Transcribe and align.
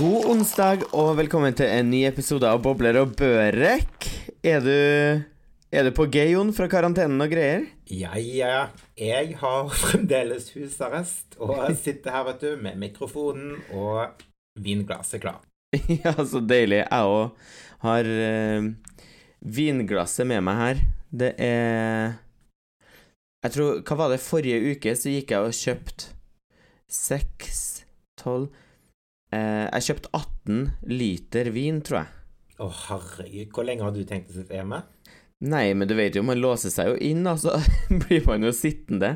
God 0.00 0.30
onsdag 0.32 0.86
og 0.96 1.10
velkommen 1.18 1.52
til 1.52 1.68
en 1.68 1.90
ny 1.92 1.98
episode 2.08 2.48
av 2.48 2.62
Bobler 2.64 2.96
og 3.02 3.10
Børek. 3.18 4.06
Er 4.40 4.62
du, 4.64 4.76
er 5.68 5.84
du 5.84 5.90
på 5.92 6.06
Geion 6.08 6.54
fra 6.56 6.70
karantenen 6.72 7.20
og 7.20 7.28
greier? 7.28 7.66
Ja, 7.92 8.14
ja. 8.16 8.62
Jeg 8.96 9.34
har 9.42 9.68
fremdeles 9.82 10.46
husarrest 10.54 11.36
og 11.36 11.52
sitter 11.82 12.14
her, 12.16 12.24
vet 12.30 12.46
du, 12.46 12.54
med 12.64 12.78
mikrofonen 12.80 13.58
og 13.76 14.22
vinglasset 14.56 15.20
klar. 15.20 15.42
ja, 15.98 16.14
så 16.16 16.40
deilig. 16.40 16.80
Jeg 16.86 17.12
òg 17.18 17.52
har 17.84 18.08
uh, 18.08 18.70
vinglasset 19.60 20.30
med 20.32 20.46
meg 20.48 20.62
her. 20.62 20.82
Det 21.12 21.34
er 21.36 22.16
Jeg 23.44 23.52
tror 23.58 23.84
Hva 23.84 24.00
var 24.00 24.16
det? 24.16 24.22
Forrige 24.24 24.64
uke 24.72 24.96
så 24.96 25.12
gikk 25.12 25.36
jeg 25.36 25.44
og 25.44 25.60
kjøpte 25.60 26.16
seks, 26.88 27.84
tolv 28.16 28.48
eh, 29.34 29.66
Jeg 29.66 29.86
kjøpte 29.88 30.12
18 30.16 30.62
liter 30.90 31.50
vin, 31.54 31.80
tror 31.86 32.02
jeg. 32.02 32.16
Å, 32.60 32.68
herregud. 32.86 33.52
Hvor 33.54 33.66
lenge 33.68 33.86
har 33.86 33.94
du 33.96 34.02
tenkt 34.04 34.32
å 34.32 34.36
sitte 34.36 34.58
hjemme? 34.58 34.82
Nei, 35.40 35.70
men 35.72 35.88
du 35.88 35.94
vet 35.96 36.18
jo, 36.18 36.24
man 36.26 36.40
låser 36.40 36.72
seg 36.72 36.90
jo 36.92 36.98
inn, 37.00 37.24
og 37.30 37.40
så 37.40 37.56
blir 38.04 38.26
man 38.28 38.44
jo 38.44 38.52
sittende. 38.52 39.14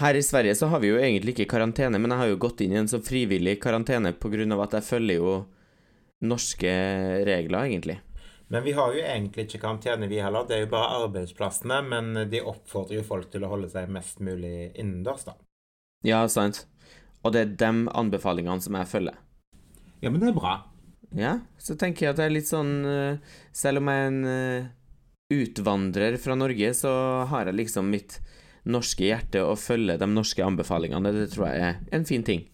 Her 0.00 0.16
i 0.16 0.24
Sverige 0.24 0.56
så 0.58 0.70
har 0.72 0.82
vi 0.82 0.90
jo 0.90 0.98
egentlig 0.98 1.36
ikke 1.36 1.52
karantene, 1.54 2.00
men 2.00 2.10
jeg 2.10 2.22
har 2.22 2.30
jo 2.32 2.42
gått 2.42 2.64
inn 2.64 2.74
i 2.74 2.80
en 2.80 2.90
så 2.90 3.02
frivillig 3.04 3.58
karantene 3.62 4.14
på 4.16 4.32
grunn 4.32 4.56
av 4.56 4.64
at 4.64 4.78
jeg 4.78 4.88
følger 4.88 5.20
jo 5.20 5.34
norske 6.26 6.72
regler, 7.28 7.68
egentlig. 7.68 8.00
Men 8.50 8.64
vi 8.66 8.72
har 8.74 8.94
jo 8.94 9.02
egentlig 9.04 9.44
ikke 9.46 9.60
karantene, 9.62 10.08
vi 10.10 10.18
heller. 10.18 10.42
Det 10.48 10.56
er 10.56 10.64
jo 10.64 10.72
bare 10.72 11.04
arbeidsplassene. 11.04 11.76
Men 11.86 12.24
de 12.32 12.40
oppfordrer 12.42 12.98
jo 12.98 13.04
folk 13.06 13.28
til 13.30 13.44
å 13.46 13.50
holde 13.52 13.68
seg 13.70 13.92
mest 13.94 14.18
mulig 14.26 14.72
innendørs, 14.74 15.22
da. 15.28 15.36
Ja, 16.02 16.24
sant. 16.26 16.64
Og 17.22 17.36
det 17.36 17.44
er 17.44 17.52
de 17.60 17.70
anbefalingene 17.94 18.64
som 18.64 18.74
jeg 18.74 18.90
følger. 18.90 19.20
Ja, 20.00 20.10
men 20.10 20.20
det 20.20 20.30
er 20.30 20.36
bra. 20.36 20.56
Ja, 21.16 21.38
så 21.58 21.74
tenker 21.78 22.06
jeg 22.06 22.14
at 22.14 22.20
det 22.20 22.26
er 22.28 22.34
litt 22.36 22.46
sånn 22.46 22.84
eh, 22.86 23.16
Selv 23.50 23.80
om 23.80 23.88
jeg 23.90 24.02
er 24.02 24.10
en 24.12 24.20
eh, 24.30 24.68
utvandrer 25.34 26.16
fra 26.22 26.36
Norge, 26.38 26.70
så 26.74 26.92
har 27.30 27.50
jeg 27.50 27.58
liksom 27.58 27.90
mitt 27.90 28.20
norske 28.70 29.06
hjerte 29.06 29.42
å 29.46 29.56
følge 29.58 29.96
de 29.98 30.08
norske 30.10 30.44
anbefalingene. 30.44 31.12
Det 31.14 31.28
tror 31.32 31.48
jeg 31.48 31.66
er 31.66 31.76
en 31.96 32.06
fin 32.06 32.24
ting. 32.26 32.44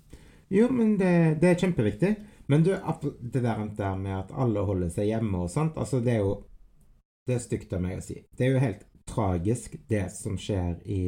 Jo, 0.52 0.68
men 0.70 0.94
det, 1.00 1.12
det 1.42 1.50
er 1.50 1.62
kjempeviktig. 1.64 2.12
Men 2.46 2.62
du, 2.62 2.74
det 3.20 3.40
der, 3.40 3.64
der 3.76 3.96
med 3.98 4.14
at 4.20 4.34
alle 4.36 4.62
holder 4.68 4.92
seg 4.92 5.08
hjemme 5.10 5.46
og 5.46 5.50
sånt, 5.50 5.78
altså 5.80 6.00
det 6.04 6.18
er 6.18 6.22
jo 6.22 6.36
Det 7.26 7.34
er 7.34 7.40
stygt 7.42 7.72
av 7.74 7.80
meg 7.82 7.98
å 7.98 8.02
si. 8.04 8.20
Det 8.38 8.44
er 8.46 8.52
jo 8.54 8.62
helt 8.62 8.84
tragisk, 9.08 9.72
det 9.90 10.04
som 10.14 10.36
skjer 10.38 10.76
i 10.86 11.00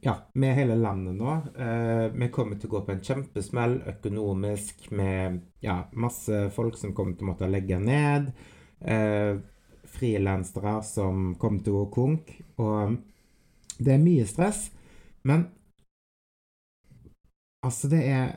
ja, 0.00 0.16
med 0.34 0.54
hele 0.54 0.76
landet 0.76 1.14
nå. 1.14 1.32
Eh, 1.58 2.06
vi 2.12 2.28
kommer 2.32 2.58
til 2.58 2.70
å 2.70 2.74
gå 2.74 2.82
på 2.86 2.94
en 2.94 3.04
kjempesmell 3.04 3.78
økonomisk 3.92 4.90
med 4.96 5.40
ja, 5.64 5.82
masse 5.92 6.48
folk 6.54 6.78
som 6.78 6.94
kommer 6.96 7.16
til 7.16 7.26
å 7.26 7.30
måtte 7.32 7.50
legge 7.50 7.78
ned. 7.82 8.32
Eh, 8.80 9.38
Frilansere 9.90 10.76
som 10.86 11.34
kommer 11.40 11.64
til 11.64 11.74
å 11.74 11.84
gå 11.84 11.88
konk. 11.94 12.34
Og 12.62 12.96
det 13.78 13.96
er 13.96 14.04
mye 14.04 14.26
stress. 14.28 14.68
Men 15.26 15.48
altså, 17.66 17.90
det 17.92 18.04
er 18.08 18.30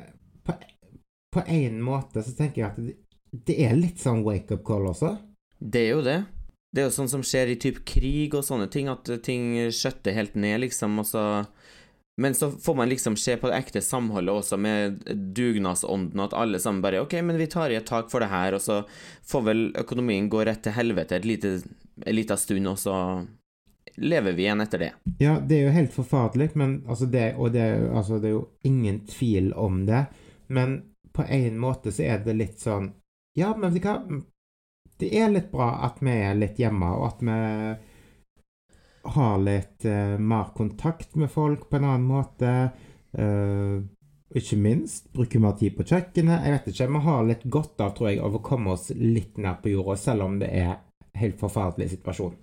På, 1.34 1.42
én 1.50 1.80
måte 1.82 2.22
så 2.22 2.30
tenker 2.38 2.62
jeg 2.62 2.68
at 2.68 2.76
det, 2.78 2.92
det 3.48 3.56
er 3.66 3.72
litt 3.74 3.98
sånn 3.98 4.20
wake-up 4.22 4.62
call 4.68 4.84
også. 4.92 5.16
Det 5.58 5.80
er 5.82 5.88
jo 5.96 6.04
det. 6.06 6.20
Det 6.74 6.82
er 6.82 6.88
jo 6.90 6.96
sånn 6.96 7.12
som 7.12 7.24
skjer 7.26 7.54
i 7.54 7.60
typ 7.62 7.84
krig 7.86 8.34
og 8.34 8.46
sånne 8.48 8.66
ting, 8.74 8.90
at 8.90 9.10
ting 9.26 9.54
skjøtter 9.70 10.16
helt 10.18 10.34
ned, 10.36 10.64
liksom, 10.66 10.98
og 11.04 11.08
så 11.10 11.26
Men 12.16 12.36
så 12.38 12.52
får 12.52 12.76
man 12.78 12.90
liksom 12.90 13.16
se 13.18 13.34
på 13.42 13.50
det 13.50 13.56
ekte 13.58 13.82
samholdet 13.82 14.36
også, 14.38 14.58
med 14.58 15.00
dugnadsånden, 15.34 16.20
at 16.22 16.36
alle 16.38 16.60
sammen 16.62 16.84
bare 16.84 17.00
OK, 17.02 17.16
men 17.26 17.40
vi 17.42 17.48
tar 17.50 17.74
i 17.74 17.78
et 17.80 17.88
tak 17.90 18.12
for 18.12 18.22
det 18.22 18.30
her, 18.30 18.54
og 18.54 18.62
så 18.62 18.84
får 19.26 19.42
vel 19.48 19.64
økonomien 19.82 20.28
gå 20.30 20.44
rett 20.46 20.62
til 20.62 20.76
helvete 20.78 21.18
et 21.18 21.26
lite, 21.26 21.56
en 22.06 22.16
liten 22.16 22.38
stund, 22.38 22.70
og 22.70 22.78
så 22.78 22.98
lever 23.96 24.32
vi 24.38 24.46
igjen 24.46 24.62
etter 24.62 24.80
det. 24.80 24.92
Ja, 25.20 25.40
det 25.40 25.58
er 25.58 25.68
jo 25.68 25.74
helt 25.78 25.94
forferdelig, 25.94 26.52
men 26.54 26.84
altså 26.88 27.10
det, 27.10 27.34
og 27.38 27.54
det, 27.54 27.66
altså 27.90 28.20
det 28.22 28.30
er 28.30 28.36
jo 28.38 28.48
ingen 28.62 29.02
tvil 29.10 29.50
om 29.54 29.86
det. 29.90 30.06
Men 30.54 30.82
på 31.14 31.26
en 31.30 31.58
måte 31.62 31.94
så 31.94 32.06
er 32.14 32.24
det 32.26 32.38
litt 32.38 32.62
sånn 32.62 32.92
Ja, 33.38 33.56
men 33.58 33.74
vet 33.74 33.82
du 33.82 33.90
hva? 33.90 34.22
Det 35.04 35.10
er 35.20 35.32
litt 35.34 35.50
bra 35.52 35.74
at 35.88 36.00
vi 36.04 36.14
er 36.16 36.38
litt 36.38 36.60
hjemme, 36.62 36.90
og 36.96 37.10
at 37.10 37.24
vi 37.28 37.40
har 39.14 39.42
litt 39.44 39.88
uh, 39.90 40.16
mer 40.16 40.54
kontakt 40.56 41.18
med 41.20 41.32
folk 41.32 41.68
på 41.70 41.80
en 41.80 41.90
annen 41.90 42.08
måte. 42.08 42.54
Uh, 43.12 43.84
ikke 44.34 44.58
minst 44.58 45.12
bruker 45.14 45.44
mer 45.44 45.58
tid 45.60 45.76
på 45.78 45.86
kjøkkenet. 45.86 46.46
Jeg 46.46 46.56
vet 46.56 46.70
ikke, 46.72 46.88
Vi 46.96 47.02
har 47.08 47.28
litt 47.28 47.44
godt 47.44 47.84
av, 47.84 47.92
tror 47.98 48.10
jeg, 48.10 48.22
av 48.24 48.38
å 48.40 48.42
komme 48.42 48.74
oss 48.74 48.90
litt 48.96 49.38
nær 49.38 49.60
på 49.62 49.74
jorda, 49.76 49.98
selv 50.00 50.26
om 50.26 50.40
det 50.42 50.50
er 50.50 50.72
en 50.72 51.20
helt 51.20 51.38
forferdelig 51.42 51.92
situasjon. 51.98 52.40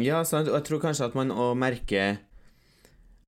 Ja, 0.00 0.22
sant, 0.26 0.48
og 0.48 0.56
jeg 0.56 0.66
tror 0.70 0.80
kanskje 0.86 1.10
at 1.10 1.18
man 1.18 1.34
òg 1.34 1.52
merker 1.58 2.16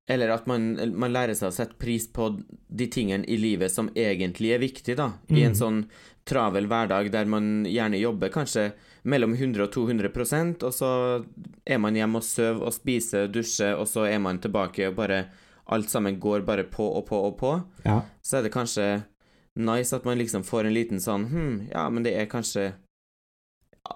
eller 0.09 0.31
at 0.31 0.47
man, 0.47 0.75
man, 0.95 1.13
lærer 1.13 1.35
seg 1.35 1.51
å 1.51 1.55
sette 1.55 1.79
pris 1.81 2.07
på 2.07 2.29
de 2.69 2.87
tingene 2.91 3.27
i 3.27 3.39
livet 3.41 3.73
som 3.73 3.89
egentlig 3.95 4.53
er 4.55 4.63
viktig, 4.63 4.95
da. 4.99 5.13
I 5.35 5.43
en 5.49 5.59
sånn 5.59 5.81
travel 6.27 6.69
hverdag 6.71 7.11
der 7.15 7.27
man 7.31 7.67
gjerne 7.67 7.99
jobber 7.99 8.31
kanskje 8.35 8.69
mellom 9.07 9.35
100 9.35 9.63
og 9.67 9.75
200% 9.75 10.65
og 10.67 10.75
så 10.75 10.91
er 11.63 11.79
man 11.83 11.99
hjemme 11.99 12.19
og 12.19 12.27
sover 12.27 12.67
og 12.67 12.75
spiser, 12.75 13.29
dusjer, 13.31 13.77
og 13.79 13.87
så 13.91 14.07
er 14.11 14.23
man 14.23 14.43
tilbake 14.43 14.91
og 14.91 15.03
bare 15.03 15.27
Alt 15.67 15.91
sammen 15.91 16.21
går 16.23 16.45
bare 16.47 16.63
på 16.71 16.85
og 16.95 17.09
på 17.09 17.19
og 17.27 17.33
på. 17.41 17.49
Ja. 17.83 17.97
Så 18.23 18.37
er 18.39 18.45
det 18.45 18.53
kanskje 18.55 18.85
nice 19.59 19.97
at 19.97 20.05
man 20.07 20.15
liksom 20.15 20.45
får 20.47 20.69
en 20.69 20.77
liten 20.77 21.01
sånn 21.03 21.25
Hm, 21.33 21.57
ja, 21.73 21.89
men 21.91 22.07
det 22.07 22.13
er 22.15 22.29
kanskje 22.31 22.69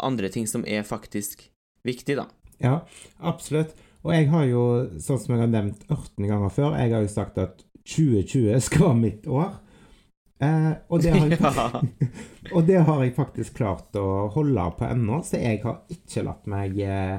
andre 0.03 0.33
ting 0.35 0.49
som 0.51 0.65
er 0.67 0.83
faktisk 0.83 1.45
viktig, 1.87 2.17
da. 2.19 2.27
Ja, 2.59 2.75
absolutt. 3.23 3.77
Og 4.05 4.15
jeg 4.15 4.29
har 4.33 4.45
jo, 4.49 4.63
sånn 5.03 5.19
som 5.21 5.35
jeg 5.35 5.43
har 5.43 5.51
nevnt 5.53 5.83
18 5.91 6.29
ganger 6.31 6.53
før, 6.55 6.77
jeg 6.81 6.95
har 6.95 7.03
jo 7.05 7.11
sagt 7.13 7.41
at 7.43 7.65
2020 7.85 8.61
skal 8.65 8.87
være 8.87 9.01
mitt 9.01 9.27
år. 9.29 9.51
Eh, 10.41 10.71
og, 10.89 11.03
det 11.05 11.11
jeg, 11.13 11.37
og, 12.55 12.63
det 12.69 12.79
har 12.87 13.03
jeg 13.05 13.13
faktisk 13.19 13.59
klart 13.61 13.99
å 14.01 14.31
holde 14.33 14.65
på 14.79 14.89
ennå, 14.89 15.21
så 15.27 15.41
jeg 15.43 15.61
har 15.67 15.83
ikke 15.93 16.25
latt 16.25 16.49
meg 16.49 16.81
eh, 16.81 17.19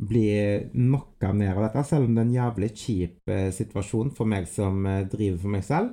bli 0.00 0.24
knocka 0.72 1.34
ned 1.36 1.52
av 1.52 1.66
dette, 1.66 1.84
selv 1.90 2.08
om 2.08 2.16
det 2.16 2.22
er 2.24 2.30
en 2.30 2.38
jævlig 2.38 2.70
kjip 2.80 3.34
eh, 3.34 3.50
situasjon 3.54 4.14
for 4.16 4.30
meg 4.30 4.48
som 4.50 4.86
eh, 4.88 5.04
driver 5.12 5.38
for 5.44 5.52
meg 5.58 5.68
selv. 5.68 5.92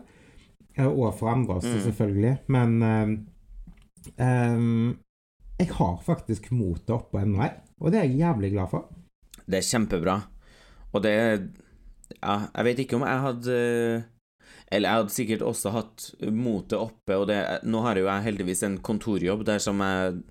Eh, 0.77 0.87
og 0.87 1.11
for 1.19 1.33
andre 1.33 1.59
også, 1.59 1.75
Mm. 1.75 1.83
selvfølgelig. 1.89 2.33
Men 2.47 2.81
eh, 4.15 4.95
jeg 5.59 5.69
har 5.75 5.99
faktisk 6.07 6.47
motet 6.55 6.95
oppå 6.95 7.19
ennå, 7.21 7.43
jeg. 7.43 7.59
Og 7.81 7.91
det 7.91 7.99
er 7.99 8.07
jeg 8.07 8.23
jævlig 8.23 8.55
glad 8.55 8.71
for. 8.71 8.87
Det 9.47 9.59
er 9.61 9.67
kjempebra. 9.69 10.19
Og 10.93 11.01
det 11.03 11.15
Ja, 12.21 12.47
jeg 12.55 12.65
vet 12.67 12.79
ikke 12.83 12.97
om 12.99 13.05
jeg 13.07 13.21
hadde 13.23 13.57
Eller 14.71 14.89
jeg 14.89 14.97
hadde 14.99 15.13
sikkert 15.15 15.41
også 15.47 15.71
hatt 15.71 16.09
motet 16.31 16.77
oppe, 16.79 17.15
og 17.15 17.27
det 17.27 17.39
Nå 17.63 17.81
har 17.85 17.95
jo 17.95 18.05
jeg 18.05 18.23
heldigvis 18.27 18.63
en 18.67 18.77
kontorjobb 18.83 19.45
der 19.47 19.59
som 19.63 19.79
jeg 19.79 20.21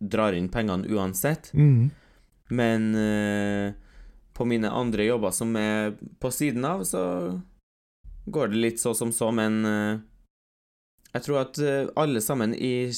drar 0.00 0.32
inn 0.36 0.48
pengene 0.52 0.88
uansett, 0.92 1.50
Mm. 1.54 1.90
men 2.50 2.94
eh, 2.94 3.72
på 4.36 4.44
mine 4.44 4.68
andre 4.68 5.06
jobber 5.06 5.30
som 5.32 5.54
er 5.56 5.94
på 6.20 6.30
siden 6.30 6.64
av, 6.68 6.84
så 6.84 7.40
går 8.28 8.48
det 8.52 8.56
litt 8.60 8.80
så 8.80 8.92
som 8.94 9.12
så, 9.12 9.30
men 9.32 9.64
eh, 9.64 9.98
jeg 11.14 11.22
tror 11.24 11.40
at 11.46 11.58
eh, 11.58 11.88
alle 11.96 12.20
sammen 12.20 12.52
i, 12.54 12.88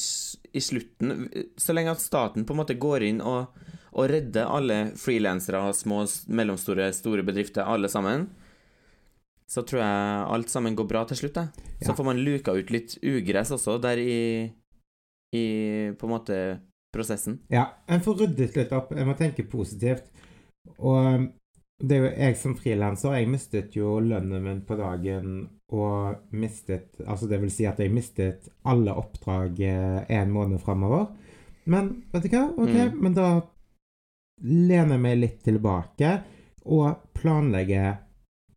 i 0.52 0.60
slutten 0.60 1.28
Så 1.56 1.72
lenge 1.72 1.92
at 1.94 2.00
staten 2.02 2.44
på 2.44 2.52
en 2.56 2.58
måte 2.64 2.74
går 2.74 3.02
inn 3.06 3.20
og, 3.22 3.46
og 3.92 4.10
redde 4.10 4.44
alle 4.46 4.92
frilansere 4.96 5.60
små, 5.74 6.02
mellomstore, 6.28 6.90
store 6.92 7.22
bedrifter, 7.26 7.62
alle 7.64 7.88
sammen, 7.88 8.28
så 9.48 9.62
tror 9.64 9.80
jeg 9.80 10.26
alt 10.34 10.50
sammen 10.52 10.76
går 10.76 10.88
bra 10.90 11.04
til 11.08 11.16
slutt. 11.22 11.34
Da. 11.38 11.46
Så 11.80 11.90
Ja. 11.92 11.94
får 11.94 12.04
man 12.04 12.18
luka 12.24 12.52
ut 12.52 12.70
litt 12.70 12.98
ugress 13.02 13.50
også 13.50 13.78
der 13.80 13.96
i, 13.98 14.52
i 15.32 15.44
på 15.98 16.04
en 16.06 16.12
måte 16.12 16.60
prosessen. 16.94 17.38
Ja, 17.50 17.66
en 17.88 18.00
får 18.00 18.18
ryddet 18.22 18.56
litt 18.56 18.72
opp. 18.72 18.92
Jeg 18.92 19.06
må 19.06 19.16
tenke 19.16 19.44
positivt. 19.48 20.04
Og 20.78 21.28
det 21.80 21.96
er 21.96 22.02
jo 22.02 22.16
jeg 22.16 22.36
som 22.36 22.54
frilanser, 22.56 23.12
jeg 23.14 23.28
mistet 23.28 23.76
jo 23.76 23.98
lønnen 24.00 24.42
min 24.42 24.60
på 24.66 24.76
dagen 24.76 25.48
og 25.70 26.16
mistet 26.32 26.88
Altså 27.06 27.28
det 27.28 27.40
vil 27.40 27.50
si 27.50 27.66
at 27.66 27.78
jeg 27.78 27.92
mistet 27.92 28.48
alle 28.64 28.90
oppdrag 28.96 29.60
eh, 29.60 30.04
en 30.08 30.30
måned 30.32 30.60
framover. 30.60 31.08
Men 31.66 32.02
vet 32.12 32.22
du 32.22 32.28
hva? 32.28 32.48
Ok, 32.58 32.74
Mm. 32.92 33.00
men 33.02 33.14
da 33.14 33.42
lener 34.44 34.96
jeg 34.96 35.02
meg 35.02 35.18
litt 35.18 35.40
tilbake 35.46 36.12
og 36.68 37.10
planlegge 37.16 37.96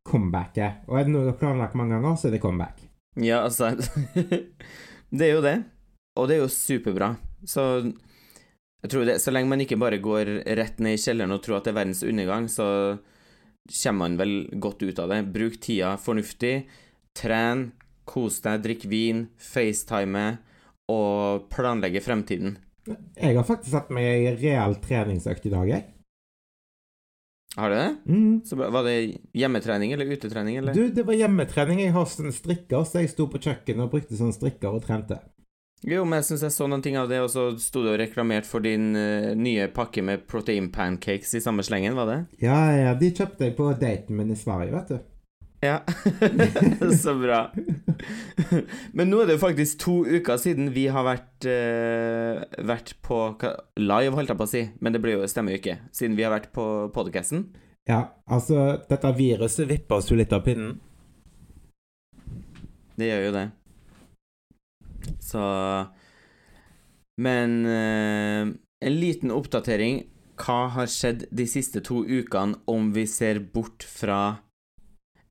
comebacket. 0.07 0.85
Og 0.89 0.99
er 0.99 1.07
det 1.07 1.13
noe 1.13 1.25
du 1.25 1.31
har 1.31 1.39
planlagt 1.41 1.77
mange 1.79 1.95
ganger, 1.97 2.17
så 2.17 2.29
er 2.29 2.35
det 2.35 2.43
comeback. 2.43 2.81
Ja, 3.19 3.43
altså 3.43 3.73
Det 5.11 5.27
er 5.27 5.33
jo 5.35 5.43
det. 5.43 5.57
Og 6.19 6.27
det 6.27 6.37
er 6.37 6.43
jo 6.43 6.51
superbra. 6.51 7.13
Så 7.47 7.63
jeg 8.81 8.91
tror 8.91 9.05
det, 9.05 9.19
så 9.21 9.33
lenge 9.33 9.51
man 9.51 9.61
ikke 9.63 9.79
bare 9.79 10.01
går 10.01 10.31
rett 10.57 10.79
ned 10.81 10.97
i 10.97 11.01
kjelleren 11.01 11.35
og 11.35 11.43
tror 11.45 11.59
at 11.59 11.67
det 11.67 11.73
er 11.73 11.79
verdens 11.81 12.03
undergang, 12.07 12.47
så 12.49 12.67
kommer 13.69 13.99
man 14.07 14.17
vel 14.19 14.33
godt 14.63 14.81
ut 14.83 14.99
av 14.99 15.11
det. 15.11 15.21
Bruk 15.33 15.59
tida 15.61 15.95
fornuftig. 16.01 16.55
Tren. 17.17 17.71
kos 18.11 18.39
deg, 18.43 18.63
drikk 18.63 18.81
vin, 18.89 19.27
facetime 19.39 20.41
og 20.91 21.45
planlegge 21.53 22.01
fremtiden. 22.03 22.57
Jeg 22.87 23.35
har 23.37 23.45
faktisk 23.45 23.73
sett 23.75 23.91
meg 23.93 24.07
i 24.09 24.35
reell 24.39 24.77
treningsøkt 24.81 25.45
i 25.45 25.53
dag, 25.53 25.69
jeg. 25.69 25.87
Har 27.55 27.69
du 27.69 27.75
det? 27.75 27.95
Mm. 28.07 28.41
Så. 28.45 28.55
Var 28.55 28.83
det 28.83 28.95
hjemmetrening 29.35 29.91
eller 29.91 30.05
utetrening, 30.05 30.57
eller? 30.57 30.73
Du, 30.73 30.87
det 30.89 31.03
var 31.03 31.19
hjemmetrening. 31.19 31.83
Jeg 31.83 31.93
har 31.97 32.07
sånn 32.07 32.31
strikker, 32.33 32.85
så 32.87 33.03
jeg 33.03 33.11
sto 33.11 33.27
på 33.27 33.41
kjøkkenet 33.43 33.85
og 33.85 33.91
brukte 33.91 34.17
sånn 34.17 34.33
strikker 34.35 34.71
og 34.71 34.85
trente. 34.85 35.19
Jo, 35.81 36.03
men 36.05 36.19
jeg 36.21 36.27
syns 36.29 36.45
jeg 36.45 36.53
så 36.53 36.67
noen 36.69 36.83
ting 36.85 36.95
av 37.01 37.09
det, 37.09 37.19
og 37.25 37.31
så 37.33 37.47
sto 37.59 37.81
du 37.81 37.89
og 37.89 37.97
reklamerte 37.99 38.47
for 38.47 38.63
din 38.63 38.91
uh, 38.93 39.33
nye 39.33 39.65
pakke 39.73 40.03
med 40.05 40.27
protein 40.29 40.69
pancakes 40.71 41.33
i 41.35 41.41
samme 41.41 41.65
slengen, 41.65 41.97
var 41.97 42.07
det? 42.07 42.19
Ja, 42.43 42.59
ja, 42.77 42.91
de 42.97 43.09
kjøpte 43.09 43.49
jeg 43.49 43.57
på 43.57 43.71
daten 43.81 44.19
min 44.19 44.31
i 44.31 44.37
Sverige, 44.37 44.75
vet 44.77 44.93
du. 44.93 44.99
Ja. 45.61 45.79
så 47.03 47.13
bra. 47.21 47.51
men 48.97 49.11
nå 49.11 49.21
er 49.21 49.29
det 49.29 49.35
jo 49.35 49.43
faktisk 49.43 49.81
to 49.83 49.95
uker 50.09 50.39
siden 50.41 50.71
vi 50.73 50.87
har 50.89 51.05
vært, 51.05 51.45
uh, 51.45 52.41
vært 52.65 52.95
på 53.05 53.19
live, 53.77 54.15
holdt 54.17 54.33
jeg 54.33 54.39
på 54.39 54.47
å 54.47 54.49
si, 54.49 54.63
men 54.81 54.95
det 54.95 55.03
blir 55.03 55.19
jo, 55.19 55.27
ikke, 55.53 55.77
siden 55.93 56.17
vi 56.17 56.25
har 56.25 56.33
vært 56.33 56.49
på 56.55 56.65
podcasten. 56.95 57.51
Ja, 57.89 58.07
altså, 58.25 58.81
dette 58.89 59.13
viruset 59.17 59.69
vipper 59.69 60.01
oss 60.01 60.09
jo 60.09 60.17
litt 60.17 60.33
av 60.33 60.41
pinnen. 60.45 60.79
Det 62.97 63.07
gjør 63.07 63.27
jo 63.27 63.33
det. 63.37 63.47
Så 65.21 65.41
Men 67.21 67.65
uh, 67.65 68.49
en 68.81 68.97
liten 68.97 69.33
oppdatering. 69.33 70.07
Hva 70.41 70.71
har 70.73 70.89
skjedd 70.89 71.27
de 71.29 71.45
siste 71.45 71.83
to 71.85 72.01
ukene, 72.01 72.57
om 72.65 72.89
vi 72.95 73.05
ser 73.05 73.43
bort 73.53 73.85
fra 73.85 74.41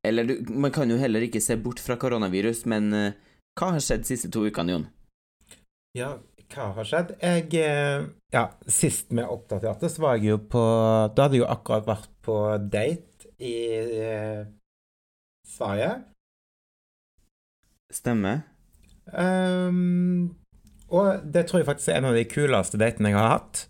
Eller 0.06 0.24
du, 0.24 0.34
man 0.48 0.72
kan 0.72 0.90
jo 0.90 0.96
heller 1.00 1.26
ikke 1.26 1.42
se 1.44 1.58
bort 1.60 1.80
fra 1.82 1.98
koronavirus, 2.00 2.64
men 2.70 2.88
uh, 2.96 3.12
hva 3.58 3.74
har 3.74 3.84
skjedd 3.84 4.06
de 4.06 4.10
siste 4.12 4.30
to 4.32 4.46
ukene, 4.48 4.72
Jon? 4.72 4.86
Ja, 5.96 6.14
hva 6.50 6.70
har 6.76 6.86
skjedd? 6.86 7.14
Jeg 7.22 7.50
eh, 7.60 8.06
Ja, 8.34 8.44
sist 8.70 9.10
vi 9.10 9.22
oppdaterte, 9.22 9.90
så 9.90 10.04
var 10.04 10.18
jeg 10.18 10.32
jo 10.32 10.38
på 10.50 10.62
Da 11.14 11.26
hadde 11.26 11.38
jeg 11.38 11.44
jo 11.44 11.50
akkurat 11.50 11.88
vært 11.88 12.10
på 12.26 12.36
date 12.70 13.30
i 13.40 13.56
eh, 14.04 14.42
Sverige. 15.48 15.92
Stemmer. 17.90 18.44
Um, 19.10 20.36
og 20.94 21.24
det 21.24 21.48
tror 21.48 21.62
jeg 21.62 21.68
faktisk 21.70 21.90
er 21.90 21.98
en 21.98 22.10
av 22.12 22.18
de 22.18 22.26
kuleste 22.28 22.78
datene 22.78 23.10
jeg 23.10 23.18
har 23.18 23.32
hatt. 23.32 23.64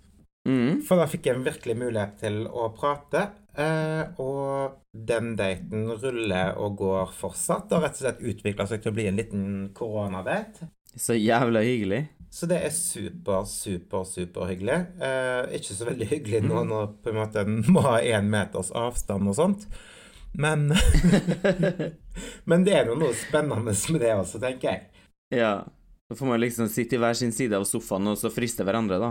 Mm. 0.49 0.81
For 0.87 0.97
da 1.01 1.07
fikk 1.11 1.27
jeg 1.29 1.43
virkelig 1.45 1.77
mulighet 1.77 2.17
til 2.23 2.45
å 2.49 2.71
prate. 2.77 3.27
eh, 3.61 4.07
og 4.23 4.79
den 4.95 5.35
daten 5.37 5.91
ruller 5.91 6.57
og 6.57 6.77
går 6.79 7.13
fortsatt. 7.13 7.73
og 7.73 7.83
rett 7.83 7.99
og 7.99 8.05
slett 8.05 8.23
utvikla 8.23 8.67
seg 8.67 8.83
til 8.83 8.93
å 8.93 8.95
bli 8.95 9.07
en 9.11 9.17
liten 9.17 9.45
koronadate. 9.75 10.71
Så 10.97 11.15
jævla 11.19 11.61
hyggelig. 11.63 12.09
Så 12.31 12.47
det 12.47 12.61
er 12.63 12.71
super, 12.71 13.45
super, 13.45 14.05
superhyggelig. 14.07 14.79
Eh, 15.03 15.57
ikke 15.59 15.75
så 15.75 15.89
veldig 15.89 16.07
hyggelig 16.13 16.45
nå 16.47 16.63
når 16.65 16.93
på 17.03 17.11
en 17.11 17.19
måte 17.19 17.43
en 17.43 17.61
må 17.67 17.83
ha 17.83 17.99
én 18.01 18.31
meters 18.31 18.71
avstand 18.71 19.29
og 19.29 19.35
sånt. 19.35 19.67
Men 20.33 20.71
Men 22.49 22.65
det 22.65 22.77
er 22.77 22.87
jo 22.87 22.99
noe 22.99 23.15
spennende 23.19 23.75
med 23.75 24.01
det 24.01 24.15
også, 24.15 24.39
tenker 24.43 24.71
jeg. 24.71 24.87
Ja. 25.35 25.65
Da 26.11 26.17
får 26.19 26.27
man 26.27 26.41
liksom 26.43 26.71
sitte 26.71 26.97
i 26.97 27.03
hver 27.03 27.15
sin 27.19 27.35
side 27.35 27.55
av 27.59 27.67
sofaen 27.67 28.09
og 28.11 28.19
så 28.19 28.31
friste 28.35 28.65
hverandre, 28.67 28.99
da. 29.03 29.11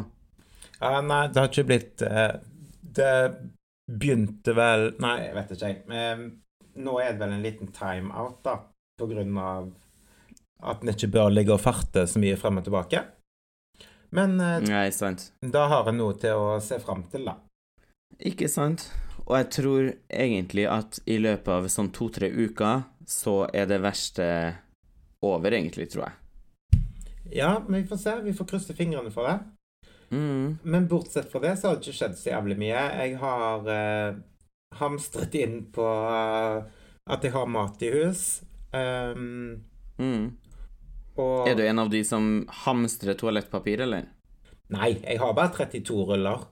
Ja, 0.79 1.01
nei, 1.03 1.25
det 1.27 1.41
har 1.41 1.49
ikke 1.49 1.67
blitt 1.67 2.03
uh, 2.07 2.39
Det 2.95 3.13
begynte 3.89 4.53
vel 4.55 4.85
Nei, 5.03 5.15
jeg 5.25 5.35
vet 5.35 5.53
ikke, 5.55 5.71
jeg. 5.73 5.81
Uh, 5.91 6.79
nå 6.79 6.95
er 7.03 7.13
det 7.13 7.23
vel 7.23 7.35
en 7.35 7.43
liten 7.43 7.71
time-out, 7.75 8.39
da. 8.45 8.55
På 8.99 9.07
grunn 9.09 9.35
av 9.39 9.71
at 10.59 10.83
en 10.83 10.91
ikke 10.91 11.11
bør 11.11 11.31
ligge 11.31 11.55
og 11.55 11.61
farte 11.63 12.05
så 12.07 12.19
mye 12.21 12.37
frem 12.39 12.59
og 12.59 12.65
tilbake. 12.67 13.03
Men 14.15 14.39
eh, 14.41 14.57
Nei, 14.65 14.87
sant. 14.95 15.29
da 15.39 15.67
har 15.71 15.89
en 15.89 15.99
noe 15.99 16.15
til 16.19 16.35
å 16.35 16.57
se 16.63 16.79
frem 16.83 17.05
til, 17.11 17.27
da. 17.29 17.37
Ikke 18.25 18.49
sant? 18.51 18.87
Og 19.27 19.35
jeg 19.37 19.49
tror 19.55 19.91
egentlig 20.09 20.65
at 20.67 20.99
i 21.07 21.19
løpet 21.21 21.51
av 21.53 21.69
sånn 21.71 21.91
to-tre 21.95 22.31
uker 22.33 22.87
så 23.09 23.43
er 23.53 23.69
det 23.69 23.79
verste 23.83 24.25
over, 25.25 25.53
egentlig, 25.53 25.89
tror 25.93 26.07
jeg. 26.07 26.81
Ja, 27.35 27.51
men 27.67 27.83
vi 27.83 27.87
får 27.89 28.01
se. 28.01 28.15
Vi 28.25 28.33
får 28.33 28.49
krysse 28.49 28.75
fingrene 28.77 29.13
for 29.13 29.29
det. 29.29 29.37
Mm. 30.11 30.57
Men 30.63 30.87
bortsett 30.89 31.31
fra 31.31 31.41
det 31.43 31.55
så 31.59 31.69
har 31.69 31.77
det 31.77 31.85
ikke 31.87 31.99
skjedd 31.99 32.17
så 32.17 32.31
jævlig 32.31 32.57
mye. 32.61 32.83
Jeg 33.03 33.17
har 33.21 33.71
eh, 33.73 34.19
hamstret 34.79 35.35
inn 35.37 35.57
på 35.73 35.85
uh, 35.85 36.63
at 37.09 37.25
jeg 37.25 37.33
har 37.33 37.49
mat 37.49 37.81
i 37.85 37.91
hus. 37.95 38.41
Um, 38.73 39.65
Mm. 39.99 40.37
og 41.19 41.49
Er 41.49 41.55
du 41.59 41.65
en 41.67 41.79
av 41.81 41.89
de 41.91 41.99
som 42.07 42.45
hamstrer 42.63 43.17
toalettpapir, 43.19 43.81
eller? 43.83 44.05
Nei, 44.71 44.93
jeg 45.03 45.19
har 45.19 45.33
bare 45.35 45.51
32 45.57 46.05
ruller. 46.07 46.45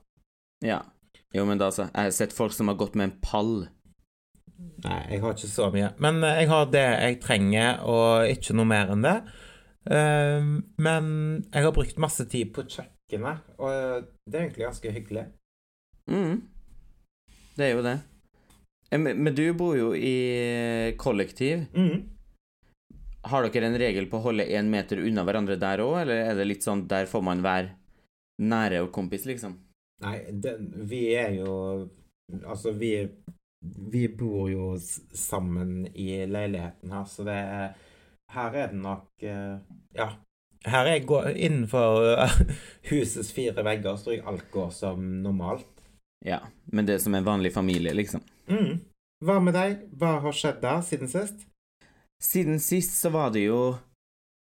Ja. 0.66 0.82
Jo, 1.32 1.46
men 1.48 1.60
da 1.62 1.70
så. 1.72 1.86
Jeg 1.94 2.10
har 2.10 2.16
sett 2.16 2.36
folk 2.36 2.52
som 2.52 2.68
har 2.68 2.76
gått 2.76 2.98
med 3.00 3.08
en 3.08 3.16
pall. 3.24 3.54
Nei, 4.84 5.00
jeg 5.14 5.22
har 5.22 5.36
ikke 5.38 5.50
så 5.52 5.70
mye. 5.72 5.94
Men 6.04 6.20
eh, 6.26 6.42
jeg 6.42 6.50
har 6.52 6.70
det 6.74 6.86
jeg 6.88 7.20
trenger, 7.24 7.84
og 7.86 8.28
ikke 8.34 8.56
noe 8.58 8.68
mer 8.68 8.94
enn 8.96 9.06
det. 9.06 9.18
Um, 9.88 10.52
men 10.84 11.06
jeg 11.54 11.64
har 11.64 11.72
brukt 11.72 12.02
masse 12.02 12.26
tid 12.28 12.52
på 12.56 12.66
kjøkkenet, 13.08 13.40
og 13.60 14.06
det 14.28 14.36
er 14.36 14.44
egentlig 14.46 14.66
ganske 14.66 14.92
hyggelig. 14.92 15.26
Mm. 16.12 16.42
Det 17.58 17.66
er 17.66 17.74
jo 17.74 17.84
det. 17.86 17.98
Eh, 18.92 19.00
Men 19.00 19.24
men 19.24 19.36
du 19.36 19.54
bor 19.54 19.76
jo 19.78 19.94
i 19.96 20.94
kollektiv. 20.98 21.66
Mm. 21.74 22.10
Har 23.28 23.44
dere 23.50 23.68
en 23.68 23.78
regel 23.78 24.08
på 24.08 24.18
å 24.18 24.24
holde 24.30 24.46
én 24.46 24.70
meter 24.70 24.98
unna 25.04 25.24
hverandre 25.24 25.58
der 25.60 25.80
òg, 25.84 26.02
eller 26.02 26.16
er 26.16 26.36
det 26.36 26.46
litt 26.48 26.64
sånn 26.64 26.88
der 26.88 27.06
får 27.06 27.24
man 27.24 27.42
være 27.44 27.74
nære 28.40 28.84
og 28.86 28.92
kompis, 28.92 29.26
liksom? 29.26 29.58
Nei, 30.04 30.32
det, 30.32 30.60
vi 30.86 31.16
er 31.16 31.40
jo 31.40 31.90
Altså, 32.46 32.72
vi 32.72 33.08
Vi 33.90 34.08
bor 34.14 34.50
jo 34.52 34.76
sammen 34.78 35.88
i 35.96 36.26
leiligheten 36.28 36.92
her, 36.92 37.06
så 37.10 37.24
det 37.26 37.34
er 37.34 37.74
Her 38.30 38.54
er 38.54 38.68
det 38.68 38.78
nok 38.78 39.08
eh, 39.24 39.58
Ja. 39.96 40.12
Her 40.66 40.86
er 40.90 41.00
går, 41.06 41.28
innenfor 41.38 42.14
eh, 42.24 42.32
husets 42.90 43.30
fire 43.36 43.64
vegger, 43.64 43.96
så 44.02 44.12
jeg 44.16 44.24
alt 44.26 44.48
går 44.52 44.72
som 44.74 45.22
normalt. 45.24 45.68
Ja. 46.26 46.40
Men 46.74 46.86
det 46.88 46.94
er 46.98 47.02
som 47.04 47.16
en 47.16 47.26
vanlig 47.28 47.52
familie, 47.54 47.94
liksom. 47.94 48.22
Mm. 48.50 48.80
Hva 49.26 49.40
med 49.42 49.54
deg? 49.56 49.78
Hva 49.98 50.20
har 50.24 50.34
skjedd 50.36 50.62
da, 50.62 50.82
siden 50.86 51.08
sist? 51.12 51.36
Siden 52.24 52.60
sist 52.60 52.94
så 52.98 53.10
var 53.14 53.32
det 53.36 53.44
jo 53.46 53.78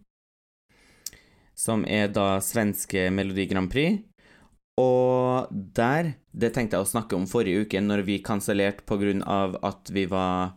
som 1.54 1.84
er 1.86 2.08
da 2.08 2.40
svenske 2.40 3.10
Melodi 3.10 3.46
Grand 3.46 3.70
Prix. 3.70 3.98
Og 4.78 5.48
der 5.50 6.14
Det 6.30 6.52
tenkte 6.54 6.78
jeg 6.78 6.86
å 6.86 6.88
snakke 6.88 7.16
om 7.16 7.26
forrige 7.26 7.66
uke, 7.66 7.80
når 7.82 8.04
vi 8.06 8.20
kansellerte 8.22 8.86
av 9.26 9.56
at 9.66 9.90
vi 9.90 10.04
var 10.06 10.54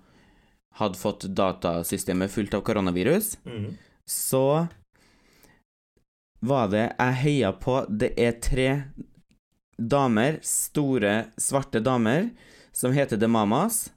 hadde 0.78 0.98
fått 0.98 1.26
datasystemet 1.36 2.32
fullt 2.32 2.54
av 2.54 2.62
koronavirus. 2.62 3.38
Mm. 3.46 3.78
så 4.06 4.68
var 6.40 6.68
det 6.68 6.96
Jeg 6.98 7.14
heia 7.24 7.52
på 7.54 7.86
Det 7.90 8.14
er 8.18 8.40
tre 8.42 8.70
damer, 9.78 10.40
store, 10.42 11.32
svarte 11.38 11.80
damer, 11.80 12.30
som 12.72 12.94
heter 12.94 13.18
The 13.18 13.28
Mamas, 13.28 13.92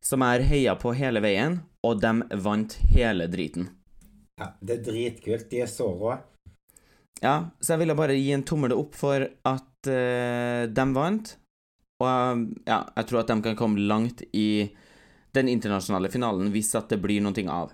som 0.00 0.22
jeg 0.22 0.28
har 0.28 0.46
heia 0.50 0.74
på 0.74 0.92
hele 0.92 1.20
veien, 1.22 1.60
og 1.86 2.00
de 2.02 2.22
vant 2.42 2.74
hele 2.90 3.26
driten. 3.30 3.68
Ja, 4.40 4.52
det 4.60 4.80
er 4.80 4.82
dritkult. 4.90 5.46
De 5.50 5.62
er 5.62 5.70
så 5.70 5.86
rå. 5.86 6.16
Ja, 7.22 7.36
så 7.60 7.74
jeg 7.74 7.84
ville 7.84 7.96
bare 7.96 8.16
gi 8.18 8.32
en 8.34 8.44
tommel 8.44 8.74
opp 8.76 8.96
for 8.98 9.24
at 9.24 9.88
uh, 9.88 10.66
de 10.68 10.86
vant, 10.96 11.32
og 12.04 12.42
ja, 12.68 12.82
jeg 12.98 13.08
tror 13.08 13.22
at 13.22 13.30
de 13.32 13.38
kan 13.44 13.56
komme 13.56 13.86
langt 13.88 14.20
i 14.36 14.68
den 15.36 15.48
internasjonale 15.48 16.10
finalen 16.12 16.52
hvis 16.52 16.74
at 16.76 16.92
det 16.92 17.00
blir 17.00 17.24
noe 17.24 17.44
av. 17.52 17.72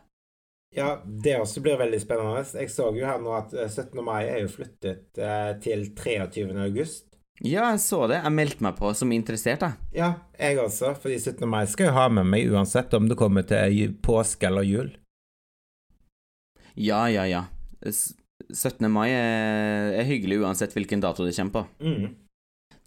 Ja, 0.72 1.02
det 1.04 1.36
også 1.36 1.60
blir 1.60 1.76
veldig 1.76 1.98
spennende. 2.00 2.44
Jeg 2.56 2.70
så 2.72 2.88
jo 2.96 3.04
her 3.04 3.18
nå 3.20 3.34
at 3.36 3.50
eh, 3.52 3.68
17. 3.68 3.98
mai 4.04 4.22
er 4.24 4.38
jo 4.46 4.52
flyttet 4.54 5.20
uh, 5.20 5.52
til 5.60 5.90
23. 5.92 6.46
august. 6.64 7.10
Ja, 7.42 7.66
jeg 7.74 7.82
så 7.84 8.06
det. 8.08 8.22
Jeg 8.22 8.32
meldte 8.32 8.64
meg 8.64 8.78
på 8.78 8.92
som 8.96 9.12
interessert, 9.12 9.66
jeg. 9.66 9.76
Ja, 9.98 10.08
jeg 10.38 10.62
også, 10.62 10.94
fordi 11.02 11.18
17. 11.18 11.44
mai 11.50 11.66
skal 11.68 11.90
jeg 11.90 11.96
ha 11.98 12.06
med 12.08 12.30
meg 12.30 12.48
uansett 12.48 12.94
om 12.96 13.10
det 13.10 13.18
kommer 13.20 13.44
til 13.44 13.92
påske 14.00 14.48
eller 14.48 14.64
jul. 14.64 14.94
Ja, 16.72 17.04
ja, 17.12 17.26
ja. 17.28 17.44
S 18.50 18.64
17. 18.66 18.88
mai 18.90 19.08
er, 19.12 19.92
er 20.00 20.08
hyggelig 20.08 20.40
uansett 20.42 20.74
hvilken 20.76 21.02
dato 21.04 21.26
det 21.26 21.36
kommer 21.36 21.62
på. 21.62 21.64
Mm. 21.84 22.10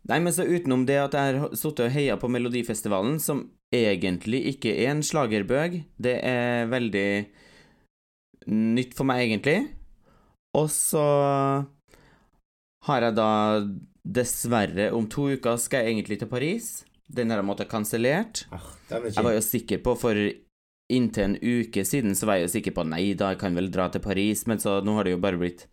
Nei, 0.06 0.20
men 0.22 0.34
så 0.36 0.46
utenom 0.46 0.84
det 0.86 1.00
at 1.02 1.16
jeg 1.18 1.40
har 1.42 1.56
sittet 1.58 1.88
og 1.88 1.94
heia 1.96 2.18
på 2.22 2.30
Melodifestivalen, 2.30 3.18
som 3.24 3.48
egentlig 3.74 4.44
ikke 4.52 4.76
er 4.84 4.92
en 4.92 5.02
slagerbøg, 5.06 5.80
det 5.98 6.20
er 6.22 6.68
veldig 6.70 7.08
nytt 8.54 8.94
for 8.98 9.10
meg, 9.10 9.24
egentlig. 9.26 9.64
Og 10.56 10.70
så 10.72 11.02
har 12.86 13.08
jeg 13.08 13.18
da 13.18 13.30
dessverre, 14.06 14.92
om 14.94 15.08
to 15.10 15.32
uker 15.34 15.58
skal 15.62 15.84
jeg 15.88 15.96
egentlig 15.96 16.20
til 16.22 16.30
Paris. 16.30 16.70
Den 17.10 17.34
har 17.34 17.42
jeg 17.42 17.48
måttet 17.50 17.70
kansellert. 17.72 18.46
Ah, 18.54 18.70
Jeg 18.90 19.26
var 19.26 19.34
jo 19.34 19.42
sikker 19.42 19.82
på 19.82 19.96
for 19.98 20.18
inntil 20.92 21.24
en 21.24 21.38
uke 21.42 21.86
siden 21.86 22.16
så 22.16 22.28
var 22.30 22.40
jeg 22.40 22.48
jo 22.48 22.56
sikker 22.58 22.76
på 22.76 22.86
nei 22.88 23.14
da, 23.18 23.32
jeg 23.34 23.42
kan 23.42 23.56
vel 23.58 23.72
dra 23.74 23.88
til 23.90 24.04
Paris, 24.04 24.46
men 24.50 24.62
så 24.62 24.80
nå 24.86 24.98
har 24.98 25.08
det 25.08 25.16
jo 25.16 25.22
bare 25.24 25.40
blitt 25.42 25.66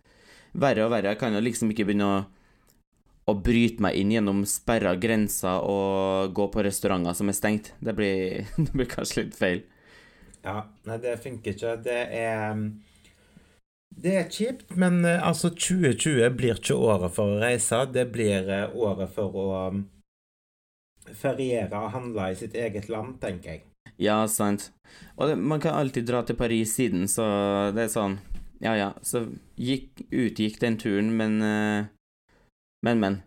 verre 0.53 0.87
og 0.87 0.93
verre. 0.93 1.13
Jeg 1.13 1.21
kan 1.21 1.35
jo 1.37 1.43
liksom 1.45 1.73
ikke 1.73 1.87
begynne 1.89 2.09
å, 2.09 2.23
å 3.29 3.35
bryte 3.37 3.85
meg 3.85 3.99
inn 4.01 4.13
gjennom 4.15 4.45
sperra 4.49 4.95
grenser 5.01 5.65
og 5.69 6.33
gå 6.37 6.49
på 6.53 6.65
restauranter 6.65 7.17
som 7.19 7.33
er 7.33 7.37
stengt. 7.37 7.73
Det 7.81 7.97
blir, 7.97 8.49
det 8.65 8.71
blir 8.73 8.91
kanskje 8.91 9.27
litt 9.27 9.39
feil. 9.39 9.63
Ja, 10.43 10.65
nei, 10.89 10.99
det 10.99 11.21
funker 11.23 11.55
ikke. 11.55 11.77
Det 11.85 12.01
er 12.19 12.65
Det 13.93 14.15
er 14.17 14.31
kjipt, 14.33 14.71
men 14.81 15.05
eh, 15.05 15.21
altså 15.21 15.51
2020 15.53 16.31
blir 16.37 16.57
ikke 16.57 16.75
året 16.75 17.13
for 17.13 17.35
å 17.35 17.43
reise. 17.43 17.85
Det 17.93 18.07
blir 18.11 18.49
eh, 18.49 18.73
året 18.73 19.13
for 19.13 19.37
å 19.37 19.49
um, 19.69 19.83
feriere 21.13 21.77
og 21.77 21.93
handle 21.93 22.31
i 22.33 22.39
sitt 22.41 22.57
eget 22.57 22.89
land, 22.89 23.19
tenker 23.21 23.53
jeg. 23.53 23.67
Ja, 24.01 24.23
sant. 24.29 24.71
Og 25.17 25.29
det, 25.31 25.37
man 25.39 25.61
kan 25.63 25.77
alltid 25.79 26.07
dra 26.09 26.23
til 26.27 26.37
Paris 26.37 26.75
siden, 26.77 27.07
så 27.09 27.25
det 27.75 27.87
er 27.87 27.93
sånn 27.93 28.19
Ja, 28.63 28.75
ja. 28.79 28.91
Så 29.03 29.25
gikk, 29.59 30.05
utgikk 30.11 30.61
den 30.63 30.79
turen, 30.79 31.13
men 31.19 31.41
eh, 31.43 31.91
Men, 32.83 33.01
men. 33.01 33.21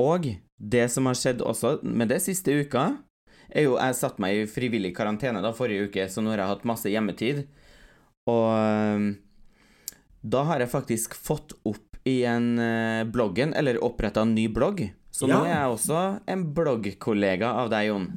Og 0.00 0.28
det 0.56 0.86
som 0.92 1.08
har 1.08 1.16
skjedd 1.16 1.40
også 1.44 1.78
med 1.82 2.10
det 2.12 2.20
siste 2.24 2.52
uka, 2.52 2.90
er 3.48 3.64
jo 3.68 3.76
Jeg 3.78 3.96
satte 3.96 4.20
meg 4.20 4.42
i 4.42 4.48
frivillig 4.50 4.92
karantene 4.96 5.40
da 5.44 5.52
forrige 5.56 5.88
uke, 5.88 6.08
så 6.08 6.20
nå 6.20 6.34
har 6.34 6.42
jeg 6.44 6.52
hatt 6.54 6.68
masse 6.68 6.92
hjemmetid. 6.92 7.46
Og 8.28 8.46
eh, 8.52 9.06
da 10.26 10.42
har 10.48 10.60
jeg 10.62 10.72
faktisk 10.72 11.14
fått 11.14 11.54
opp 11.64 12.00
igjen 12.06 12.56
eh, 12.62 13.02
bloggen, 13.08 13.54
eller 13.54 13.82
oppretta 13.82 14.22
en 14.26 14.34
ny 14.34 14.48
blogg. 14.52 14.88
Så 15.16 15.28
nå 15.30 15.38
er 15.46 15.54
jeg 15.54 15.74
også 15.76 16.00
en 16.28 16.42
bloggkollega 16.54 17.48
av 17.62 17.70
deg, 17.72 17.88
Jon. 17.88 18.08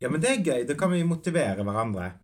Ja, 0.00 0.08
men 0.08 0.22
det 0.22 0.32
er 0.32 0.42
gøy. 0.44 0.64
Da 0.68 0.76
kan 0.78 0.92
vi 0.94 1.04
motivere 1.04 1.64
hverandre. 1.66 2.14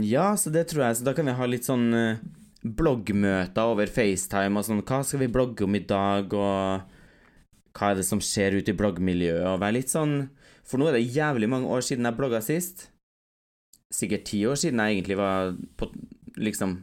Ja, 0.00 0.32
så 0.36 0.52
det 0.52 0.66
tror 0.70 0.86
jeg. 0.86 0.98
Så 1.00 1.06
da 1.06 1.14
kan 1.16 1.28
vi 1.28 1.36
ha 1.36 1.48
litt 1.48 1.68
sånn 1.68 1.88
eh, 1.96 2.20
bloggmøter 2.62 3.72
over 3.72 3.90
FaceTime 3.90 4.60
og 4.60 4.68
sånn. 4.68 4.84
Hva 4.86 5.00
skal 5.06 5.24
vi 5.24 5.32
blogge 5.32 5.66
om 5.66 5.76
i 5.76 5.84
dag, 5.84 6.32
og 6.32 7.72
hva 7.72 7.90
er 7.90 7.98
det 7.98 8.06
som 8.08 8.20
skjer 8.22 8.60
ute 8.60 8.74
i 8.74 8.78
bloggmiljøet, 8.78 9.46
og 9.48 9.60
være 9.64 9.78
litt 9.80 9.92
sånn 9.92 10.28
For 10.62 10.78
nå 10.78 10.86
er 10.88 10.98
det 10.98 11.08
jævlig 11.10 11.48
mange 11.50 11.68
år 11.74 11.82
siden 11.84 12.06
jeg 12.06 12.16
blogga 12.16 12.38
sist. 12.44 12.86
Sikkert 13.92 14.28
ti 14.28 14.44
år 14.46 14.60
siden 14.60 14.80
jeg 14.80 15.00
egentlig 15.00 15.18
var 15.18 15.56
på 15.76 15.88
liksom 16.38 16.76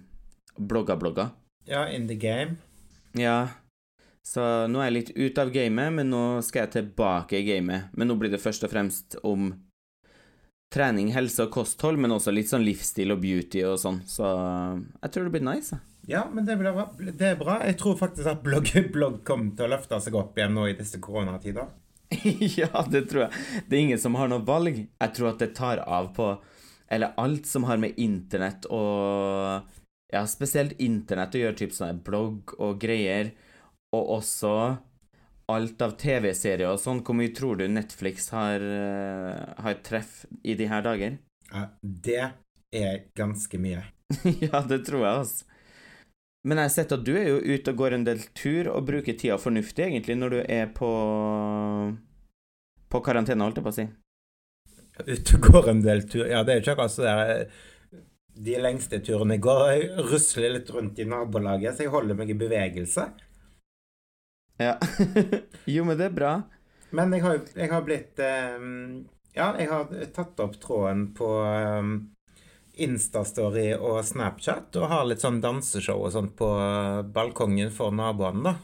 blogga-blogga. 0.59 1.29
Ja, 1.69 1.85
in 1.87 2.09
the 2.09 2.17
game. 2.19 2.59
Ja. 3.17 3.47
Så 4.25 4.43
nå 4.69 4.81
er 4.81 4.89
jeg 4.89 4.97
litt 4.97 5.13
ute 5.15 5.45
av 5.45 5.53
gamet, 5.53 5.95
men 5.95 6.11
nå 6.11 6.23
skal 6.45 6.65
jeg 6.65 6.73
tilbake 6.75 7.39
i 7.39 7.47
gamet. 7.47 7.87
Men 7.95 8.11
nå 8.11 8.17
blir 8.19 8.33
det 8.33 8.41
først 8.43 8.67
og 8.67 8.73
fremst 8.73 9.15
om 9.23 9.53
trening, 10.73 11.11
helse 11.15 11.45
og 11.45 11.53
kosthold, 11.53 11.97
men 12.01 12.13
også 12.13 12.33
litt 12.33 12.49
sånn 12.51 12.65
livsstil 12.65 13.13
og 13.15 13.21
beauty 13.23 13.63
og 13.65 13.79
sånn. 13.81 14.03
Så 14.07 14.25
jeg 14.25 15.13
tror 15.13 15.27
det 15.27 15.33
blir 15.33 15.45
nice. 15.47 15.79
Ja, 16.09 16.23
men 16.33 16.45
det, 16.45 16.55
bra. 16.57 16.87
det 16.97 17.27
er 17.33 17.37
bra. 17.37 17.59
Jeg 17.65 17.77
tror 17.81 17.97
faktisk 17.99 18.29
at 18.31 18.41
blogg, 18.45 18.71
blogg 18.95 19.19
kommer 19.27 19.53
til 19.57 19.67
å 19.67 19.73
løfte 19.75 19.99
seg 20.01 20.17
opp 20.17 20.37
igjen 20.39 20.55
nå 20.57 20.69
i 20.69 20.77
disse 20.77 21.01
koronatider. 21.03 21.69
ja, 22.59 22.71
det 22.89 23.03
tror 23.09 23.27
jeg. 23.27 23.43
Det 23.67 23.77
er 23.77 23.83
ingen 23.83 24.01
som 24.01 24.17
har 24.17 24.31
noe 24.31 24.45
valg. 24.45 24.79
Jeg 24.89 25.15
tror 25.17 25.33
at 25.33 25.43
det 25.43 25.53
tar 25.57 25.83
av 25.85 26.09
på 26.15 26.31
Eller 26.89 27.13
alt 27.21 27.45
som 27.45 27.67
har 27.69 27.77
med 27.77 27.99
internett 28.01 28.65
og 28.73 29.67
Ja, 30.09 30.23
spesielt 30.25 30.73
internett 30.81 31.35
å 31.37 31.43
gjøre, 31.43 31.57
typ 31.59 31.75
sånn 31.75 32.01
blogg 32.01 32.55
og 32.57 32.79
greier. 32.81 33.29
Og 33.93 34.15
også 34.17 34.53
alt 35.51 35.81
av 35.85 35.95
TV-serier 35.99 36.69
og 36.69 36.79
sånn. 36.81 37.03
Hvor 37.05 37.17
mye 37.17 37.33
tror 37.35 37.59
du 37.59 37.67
Netflix 37.71 38.29
har, 38.35 38.63
eh, 38.63 39.53
har 39.63 39.79
treff 39.85 40.25
i 40.43 40.55
de 40.59 40.67
her 40.69 40.85
dager? 40.85 41.19
Ja, 41.49 41.67
det 41.81 42.25
er 42.75 42.99
ganske 43.17 43.61
mye. 43.61 43.85
ja, 44.45 44.61
det 44.65 44.83
tror 44.87 45.05
jeg, 45.05 45.13
altså. 45.13 45.45
Men 46.47 46.61
jeg 46.61 46.69
har 46.69 46.71
sett 46.71 46.93
at 46.95 47.01
du 47.03 47.11
er 47.19 47.27
jo 47.27 47.39
ute 47.43 47.73
og 47.73 47.81
går 47.81 47.97
en 47.97 48.05
del 48.07 48.21
tur 48.37 48.69
og 48.71 48.85
bruker 48.87 49.17
tida 49.19 49.35
fornuftig, 49.41 49.89
egentlig, 49.89 50.15
når 50.17 50.37
du 50.37 50.39
er 50.45 50.69
på 50.71 50.91
på 52.89 53.01
karantene, 53.05 53.45
holdt 53.45 53.59
jeg 53.59 53.65
på 53.65 53.73
å 53.73 53.77
si. 53.77 53.87
Ute 54.99 55.35
og 55.37 55.49
går 55.51 55.73
en 55.73 55.83
del 55.83 56.05
tur. 56.09 56.25
Ja, 56.27 56.41
det 56.43 56.53
er 56.53 56.59
jo 56.59 56.63
ikke 56.63 56.75
akkurat 56.75 56.95
så 56.95 57.05
der 57.05 57.33
eh, 57.33 57.99
De 58.39 58.55
lengste 58.63 59.01
turene 59.03 59.37
går, 59.41 59.61
jeg 59.75 60.05
rusler 60.09 60.53
litt 60.55 60.69
rundt 60.71 60.99
i 60.99 61.07
nabolaget, 61.07 61.75
så 61.75 61.85
jeg 61.85 61.93
holder 61.93 62.17
meg 62.19 62.31
i 62.31 62.37
bevegelse. 62.39 63.05
Ja. 64.59 64.75
jo, 65.65 65.85
men 65.87 65.97
det 65.97 66.09
er 66.09 66.15
bra. 66.15 66.33
Men 66.91 67.13
jeg 67.15 67.23
har, 67.23 67.41
jeg 67.55 67.71
har 67.71 67.83
blitt 67.85 68.19
eh, 68.19 68.55
Ja, 69.37 69.53
jeg 69.55 69.69
har 69.69 69.91
tatt 70.15 70.41
opp 70.43 70.57
tråden 70.59 71.09
på 71.15 71.29
eh, 71.47 71.91
Instastory 72.83 73.71
og 73.75 74.01
Snapchat, 74.05 74.75
og 74.79 74.89
har 74.91 75.05
litt 75.07 75.23
sånn 75.23 75.39
danseshow 75.43 76.03
og 76.07 76.15
sånt 76.15 76.35
på 76.39 76.49
eh, 76.59 77.05
balkongen 77.07 77.71
for 77.75 77.95
naboene, 77.95 78.51
da. 78.51 78.57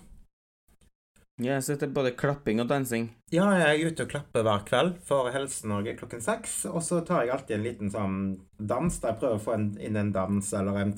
Ja, 1.44 1.58
så 1.60 1.76
det 1.76 1.90
er 1.90 1.96
både 1.96 2.14
klapping 2.16 2.62
og 2.64 2.70
dansing. 2.70 3.10
Ja, 3.34 3.50
jeg 3.60 3.66
er 3.68 3.90
ute 3.92 4.06
og 4.06 4.12
klapper 4.14 4.46
hver 4.48 4.62
kveld 4.68 4.94
for 5.04 5.28
Helse-Norge 5.36 5.98
klokken 6.00 6.24
seks. 6.24 6.62
Og 6.70 6.80
så 6.84 7.02
tar 7.04 7.26
jeg 7.26 7.34
alltid 7.36 7.58
en 7.58 7.66
liten 7.66 7.92
sånn 7.92 8.20
dans 8.56 9.02
der 9.02 9.12
jeg 9.12 9.20
prøver 9.20 9.42
å 9.42 9.44
få 9.44 9.56
en, 9.58 9.66
inn 9.84 10.00
en 10.00 10.14
dans 10.16 10.54
eller 10.56 10.80
en 10.80 10.94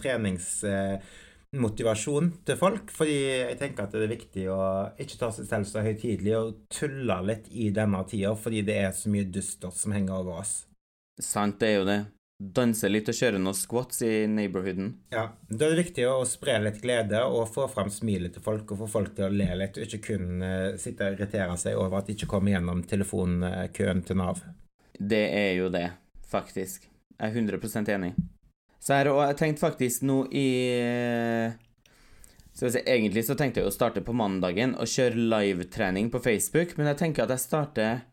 treningsmotivasjon 1.51 2.31
til 2.45 2.57
folk. 2.57 2.91
Fordi 2.91 3.15
jeg 3.51 3.57
tenker 3.59 3.85
at 3.85 3.91
det 3.91 4.03
er 4.03 4.15
viktig 4.15 4.49
å 4.51 4.59
ikke 4.99 5.17
ta 5.19 5.31
seg 5.31 5.47
selv 5.47 5.65
så 5.67 5.81
høytidelig 5.81 6.35
og 6.37 6.59
tulle 6.69 7.21
litt 7.25 7.47
i 7.51 7.69
denne 7.71 8.03
tida, 8.07 8.35
fordi 8.35 8.61
det 8.63 8.77
er 8.77 8.91
så 8.91 9.09
mye 9.09 9.25
dystert 9.25 9.75
som 9.75 9.91
henger 9.91 10.21
over 10.21 10.41
oss. 10.41 10.65
Sant, 11.19 11.59
det 11.59 11.67
er 11.67 11.79
jo 11.79 11.87
det. 11.87 11.99
Danse 12.37 12.85
litt 12.91 13.07
og 13.09 13.15
kjøre 13.17 13.39
noen 13.41 13.57
squats 13.57 14.03
i 14.05 14.27
neighborhooden. 14.29 14.91
Ja, 15.09 15.31
Da 15.49 15.65
er 15.65 15.73
det 15.73 15.87
viktig 15.87 16.05
å 16.05 16.21
spre 16.29 16.59
litt 16.61 16.83
glede 16.83 17.23
og 17.25 17.49
få 17.49 17.65
fram 17.67 17.89
smilet 17.89 18.35
til 18.35 18.43
folk 18.45 18.69
og 18.71 18.83
få 18.83 18.89
folk 18.99 19.15
til 19.15 19.25
å 19.25 19.33
le 19.33 19.47
litt, 19.57 19.77
og 19.79 19.87
ikke 19.87 20.13
kun 20.13 20.43
eh, 20.45 20.77
sitte 20.77 21.07
og 21.07 21.17
irritere 21.17 21.57
seg 21.57 21.79
over 21.81 21.97
at 21.97 22.05
de 22.05 22.13
ikke 22.13 22.29
kommer 22.29 22.53
gjennom 22.53 22.85
telefonkøen 22.85 24.05
til 24.05 24.21
Nav. 24.21 24.43
Det 24.93 25.25
er 25.33 25.55
jo 25.57 25.71
det, 25.73 25.87
faktisk. 26.29 26.85
Jeg 27.17 27.33
er 27.33 27.41
100% 27.41 27.89
enig. 27.89 28.13
Så 28.87 28.95
her, 28.95 29.09
og 29.11 29.19
jeg 29.19 29.35
tenkte 29.35 29.65
faktisk 29.65 30.03
nå 30.07 30.21
i 30.31 30.47
Skal 32.55 32.69
vi 32.69 32.71
se, 32.71 32.83
Egentlig 32.87 33.25
så 33.27 33.35
tenkte 33.35 33.59
jeg 33.59 33.67
å 33.67 33.73
starte 33.75 33.99
på 33.99 34.15
mandagen 34.15 34.77
og 34.79 34.87
kjøre 34.87 35.25
livetrening 35.33 36.07
på 36.13 36.21
Facebook, 36.23 36.77
men 36.79 36.87
jeg 36.93 37.01
tenker 37.01 37.25
at 37.25 37.33
jeg 37.35 37.43
starter 37.43 38.05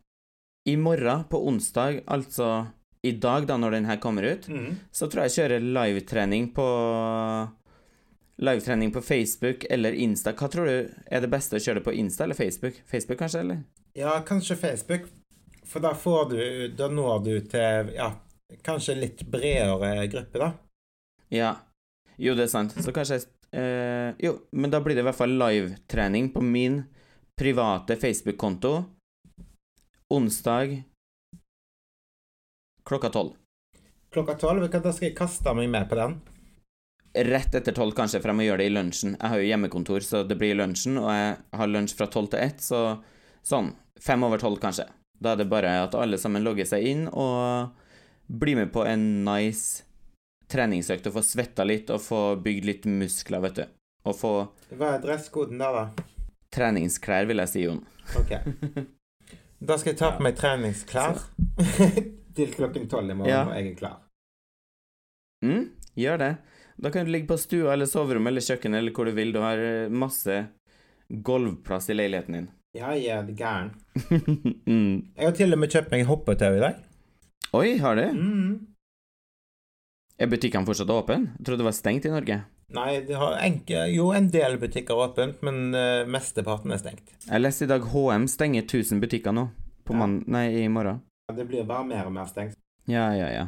i 0.67 0.75
morgen, 0.81 1.23
på 1.29 1.39
onsdag, 1.47 2.01
altså 2.09 2.65
i 3.05 3.13
dag, 3.21 3.45
da, 3.47 3.55
når 3.61 3.77
den 3.77 3.85
her 3.85 3.99
kommer 4.01 4.25
ut. 4.25 4.47
Så 4.91 5.07
tror 5.07 5.23
jeg 5.23 5.31
jeg 5.31 5.37
kjører 5.45 5.69
livetrening 5.77 6.49
på 6.57 6.65
Livetrening 8.35 8.91
på 8.91 8.99
Facebook 8.99 9.63
eller 9.71 9.95
Insta. 9.95 10.33
Hva 10.35 10.49
tror 10.51 10.67
du 10.67 10.89
er 11.07 11.21
det 11.23 11.29
beste 11.31 11.55
å 11.55 11.61
kjøre 11.61 11.79
det 11.79 11.85
på 11.85 11.93
Insta 11.95 12.25
eller 12.25 12.35
Facebook? 12.35 12.81
Facebook, 12.89 13.21
kanskje, 13.21 13.45
eller? 13.45 13.61
Ja, 13.95 14.17
kanskje 14.27 14.57
Facebook, 14.59 15.05
for 15.63 15.79
da 15.85 15.93
får 15.95 16.25
du 16.33 16.41
Da 16.75 16.89
når 16.91 17.23
du 17.23 17.33
til 17.47 17.93
ja, 17.95 18.09
kanskje 18.65 18.97
litt 18.99 19.23
bredere 19.31 20.09
gruppe, 20.11 20.41
da. 20.41 20.51
Ja. 21.33 21.55
Jo, 22.17 22.35
det 22.35 22.47
er 22.47 22.51
sant. 22.51 22.75
Så 22.79 22.93
kanskje 22.95 23.19
jeg 23.19 23.29
eh, 23.59 24.11
Jo, 24.23 24.37
men 24.55 24.71
da 24.71 24.81
blir 24.83 24.95
det 24.95 25.03
i 25.03 25.07
hvert 25.07 25.17
fall 25.17 25.35
livetrening 25.39 26.29
på 26.33 26.43
min 26.43 26.83
private 27.35 27.97
Facebook-konto 27.99 28.77
onsdag 30.13 30.83
klokka 32.85 33.09
tolv. 33.09 33.33
Klokka 34.13 34.35
tolv, 34.39 34.67
da 34.69 34.91
skal 34.93 35.09
jeg 35.09 35.17
kaste 35.17 35.53
meg 35.57 35.69
med 35.71 35.89
på 35.89 35.97
den. 35.99 36.19
Rett 37.25 37.55
etter 37.55 37.73
tolv, 37.75 37.95
kanskje, 37.95 38.19
for 38.21 38.31
jeg 38.31 38.37
må 38.37 38.45
gjøre 38.45 38.61
det 38.63 38.69
i 38.69 38.75
lunsjen. 38.75 39.15
Jeg 39.15 39.31
har 39.31 39.41
jo 39.41 39.47
hjemmekontor, 39.49 40.03
så 40.05 40.21
det 40.27 40.37
blir 40.39 40.53
i 40.53 40.59
lunsjen, 40.59 40.99
og 40.99 41.09
jeg 41.11 41.33
har 41.59 41.71
lunsj 41.71 41.95
fra 41.97 42.07
tolv 42.11 42.29
til 42.31 42.43
ett, 42.43 42.61
så 42.63 42.99
sånn 43.45 43.71
fem 44.03 44.23
over 44.27 44.41
tolv, 44.41 44.59
kanskje. 44.61 44.87
Da 45.19 45.33
er 45.33 45.41
det 45.41 45.49
bare 45.51 45.71
at 45.85 45.95
alle 45.97 46.19
sammen 46.19 46.43
logger 46.43 46.67
seg 46.67 46.85
inn 46.85 47.05
og 47.07 47.71
blir 48.27 48.59
med 48.59 48.71
på 48.73 48.83
en 48.87 49.23
nice 49.25 49.84
treningsøkt 50.51 51.07
og 51.09 51.15
få 51.17 51.23
svetta 51.25 51.65
litt 51.67 51.89
og 51.93 52.01
få 52.03 52.19
bygd 52.45 52.65
litt 52.69 52.85
muskler, 52.89 53.41
vet 53.47 53.55
du. 53.61 53.65
Og 54.05 54.15
få 54.19 54.31
Hva 54.77 54.95
er 54.95 55.01
dresskoden 55.03 55.57
der, 55.61 55.73
da? 55.79 56.05
treningsklær, 56.55 57.25
vil 57.27 57.41
jeg 57.43 57.51
si, 57.51 57.63
Jon. 57.67 57.81
Ok. 58.19 58.35
Da 59.65 59.77
skal 59.79 59.93
jeg 59.93 59.97
ta 59.97 60.09
på 60.17 60.21
meg 60.21 60.35
treningsklær 60.37 61.15
til 62.37 62.49
klokken 62.53 62.89
tolv 62.91 63.09
i 63.09 63.15
morgen, 63.15 63.31
Ja. 63.31 63.45
og 63.47 63.55
jeg 63.55 63.71
er 63.71 63.77
klar. 63.79 63.95
Mm, 65.45 65.63
gjør 65.97 66.19
det. 66.21 66.29
Da 66.77 66.91
kan 66.91 67.05
du 67.07 67.11
ligge 67.15 67.29
på 67.31 67.37
stua 67.39 67.71
eller 67.73 67.87
soverommet 67.89 68.33
eller 68.33 68.43
kjøkkenet 68.45 68.81
eller 68.81 68.93
hvor 68.93 69.07
du 69.07 69.13
vil. 69.15 69.31
Du 69.33 69.39
har 69.41 69.57
eh, 69.57 69.87
masse 69.89 70.35
gulvplass 71.09 71.89
i 71.89 71.95
leiligheten 71.97 72.37
din. 72.37 72.47
Ja, 72.75 72.91
jeg 72.99 73.15
er 73.15 73.31
gæren. 73.31 73.71
mm. 74.67 75.15
Jeg 75.15 75.23
har 75.29 75.35
til 75.39 75.55
og 75.55 75.61
med 75.63 75.71
kjøpt 75.71 75.95
meg 75.95 76.05
hoppetau 76.11 76.51
i 76.59 76.61
dag. 76.65 76.81
Oi, 77.55 77.77
har 77.79 77.95
du? 77.95 78.05
Mm. 78.11 78.74
Er 80.15 80.29
butikkene 80.31 80.63
fortsatt 80.67 80.91
åpne? 80.93 81.33
Jeg 81.35 81.45
trodde 81.45 81.63
det 81.63 81.67
var 81.67 81.75
stengt 81.75 82.05
i 82.07 82.11
Norge. 82.13 82.37
Nei, 82.75 82.91
enke, 83.43 83.81
jo 83.91 84.07
en 84.15 84.29
del 84.31 84.55
butikker 84.61 84.97
åpent, 84.97 85.41
men 85.45 85.75
uh, 85.75 86.07
mesteparten 86.07 86.71
er 86.71 86.79
stengt. 86.81 87.11
Jeg 87.27 87.43
leste 87.43 87.67
i 87.67 87.69
dag 87.69 87.83
HM 87.91 88.29
stenger 88.31 88.63
1000 88.63 89.03
butikker 89.03 89.35
nå. 89.35 89.49
På 89.85 89.93
Ja. 89.93 90.07
Nei, 90.07 90.47
i 90.63 90.69
morgen. 90.71 91.03
Ja, 91.29 91.35
Det 91.35 91.45
blir 91.47 91.67
bare 91.67 91.85
mer 91.85 92.07
og 92.07 92.15
mer 92.15 92.25
stengt. 92.31 92.55
Ja, 92.87 93.11
ja, 93.13 93.27
ja. 93.29 93.47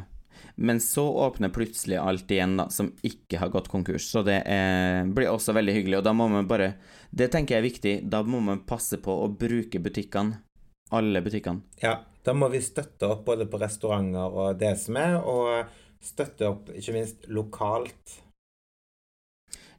Men 0.54 0.80
så 0.80 1.06
åpner 1.08 1.48
plutselig 1.48 1.96
alt 1.96 2.30
igjen, 2.30 2.56
da, 2.60 2.68
som 2.68 2.92
ikke 3.02 3.40
har 3.40 3.48
gått 3.48 3.68
konkurs. 3.72 4.06
Så 4.10 4.22
det 4.22 4.42
er, 4.46 5.06
blir 5.06 5.32
også 5.32 5.54
veldig 5.56 5.74
hyggelig. 5.74 5.98
Og 5.98 6.04
da 6.04 6.12
må 6.12 6.28
man 6.28 6.46
bare 6.46 6.74
Det 7.10 7.30
tenker 7.32 7.56
jeg 7.56 7.62
er 7.62 7.70
viktig. 7.70 7.94
Da 8.10 8.22
må 8.22 8.40
man 8.44 8.60
passe 8.66 9.00
på 9.00 9.14
å 9.24 9.28
bruke 9.32 9.80
butikkene. 9.80 10.42
Alle 10.90 11.22
butikkene. 11.24 11.64
Ja, 11.82 12.04
da 12.22 12.34
må 12.34 12.48
vi 12.52 12.60
støtte 12.60 13.08
opp 13.08 13.24
både 13.24 13.46
på 13.48 13.58
restauranter 13.60 14.34
og 14.36 14.58
det 14.60 14.74
som 14.80 14.96
er, 15.00 15.16
og 15.16 15.66
støtte 16.04 16.48
opp 16.48 16.72
ikke 16.74 16.94
minst 16.96 17.28
lokalt. 17.32 18.18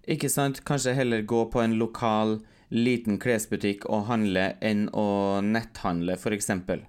Ikke 0.09 0.29
sant? 0.31 0.63
Kanskje 0.65 0.95
heller 0.97 1.25
gå 1.27 1.45
på 1.53 1.61
en 1.61 1.77
lokal, 1.79 2.39
liten 2.69 3.19
klesbutikk 3.21 3.87
og 3.89 4.07
handle 4.09 4.53
enn 4.65 4.87
å 4.93 5.41
netthandle, 5.45 6.17
eksempel. 6.37 6.85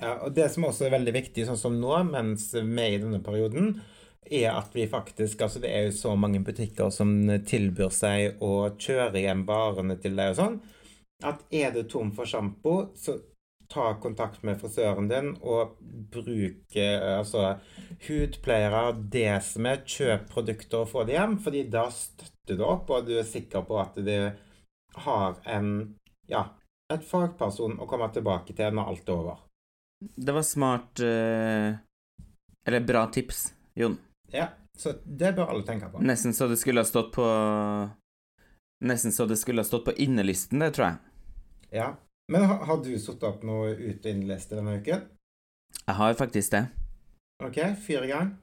Ja, 0.00 0.16
og 0.24 0.34
det 0.34 0.48
som 0.54 0.64
også 0.64 0.86
er 0.86 0.94
veldig 0.96 1.12
viktig, 1.14 1.44
sånn 1.46 1.60
som 1.60 1.76
nå, 1.80 1.92
mens 2.08 2.50
vi 2.54 2.82
er 2.82 2.96
i 2.96 3.00
denne 3.02 3.20
perioden, 3.24 3.74
er 4.30 4.52
at 4.52 4.74
vi 4.76 4.86
faktisk 4.88 5.40
Altså, 5.42 5.60
det 5.62 5.70
er 5.72 5.88
jo 5.88 5.96
så 5.96 6.14
mange 6.16 6.42
butikker 6.44 6.90
som 6.94 7.12
tilbyr 7.46 7.90
seg 7.94 8.42
å 8.44 8.70
kjøre 8.78 9.22
hjem 9.24 9.46
varene 9.48 9.96
til 10.00 10.16
deg 10.18 10.34
og 10.34 10.38
sånn, 10.38 10.60
at 11.26 11.42
er 11.52 11.74
du 11.74 11.82
tom 11.88 12.12
for 12.16 12.28
sjampo, 12.28 12.74
så 12.96 13.18
ta 13.70 13.94
kontakt 14.02 14.42
med 14.46 14.58
frisøren 14.60 15.08
din 15.10 15.32
og 15.46 15.76
bruke 16.12 16.82
eh, 16.82 17.18
altså 17.18 17.54
hudpleiere, 18.06 18.82
er, 19.22 19.84
kjøp 19.86 20.26
produkter 20.32 20.84
og 20.84 20.90
få 20.90 21.04
det 21.06 21.16
hjem, 21.16 21.38
fordi 21.44 21.64
da 21.70 21.86
støtter 21.94 22.58
du 22.58 22.64
opp, 22.66 22.90
og 22.90 23.06
du 23.06 23.14
er 23.20 23.28
sikker 23.28 23.62
på 23.68 23.78
at 23.82 24.00
du 24.00 24.14
har 25.06 25.38
en 25.46 25.70
ja, 26.30 26.48
et 26.90 27.06
fagperson 27.06 27.78
å 27.78 27.86
komme 27.90 28.10
tilbake 28.14 28.56
til 28.58 28.74
når 28.74 28.92
alt 28.92 29.08
er 29.08 29.14
over. 29.14 29.46
Det 30.00 30.32
var 30.32 30.44
smart 30.46 31.00
eh, 31.04 31.76
Eller 32.66 32.84
bra 32.86 33.04
tips, 33.12 33.50
Jon. 33.76 33.98
Ja, 34.32 34.48
så 34.78 34.94
det 35.04 35.34
bør 35.36 35.52
alle 35.52 35.66
tenke 35.66 35.90
på. 35.92 36.00
Nesten 36.02 36.34
så 36.34 36.48
det 36.48 36.56
skulle 36.60 36.82
ha 36.82 36.88
stått 36.88 37.12
på 37.12 37.26
Nesten 38.80 39.12
så 39.12 39.26
det 39.28 39.36
skulle 39.36 39.60
ha 39.60 39.68
stått 39.68 39.84
på 39.90 39.92
innelisten, 40.00 40.62
det 40.64 40.72
tror 40.76 40.86
jeg. 40.86 40.96
Ja. 41.76 41.88
Men 42.30 42.44
har, 42.46 42.60
har 42.68 42.78
du 42.84 42.92
satt 43.02 43.22
opp 43.26 43.42
noe 43.46 43.72
ut- 43.74 44.04
og 44.06 44.10
innliste 44.10 44.54
denne 44.58 44.76
uken? 44.80 45.02
Jeg 45.80 45.96
har 45.98 46.14
faktisk 46.18 46.52
det. 46.54 46.64
OK, 47.42 47.58
fyr 47.86 48.04
i 48.06 48.10
gang. 48.12 48.36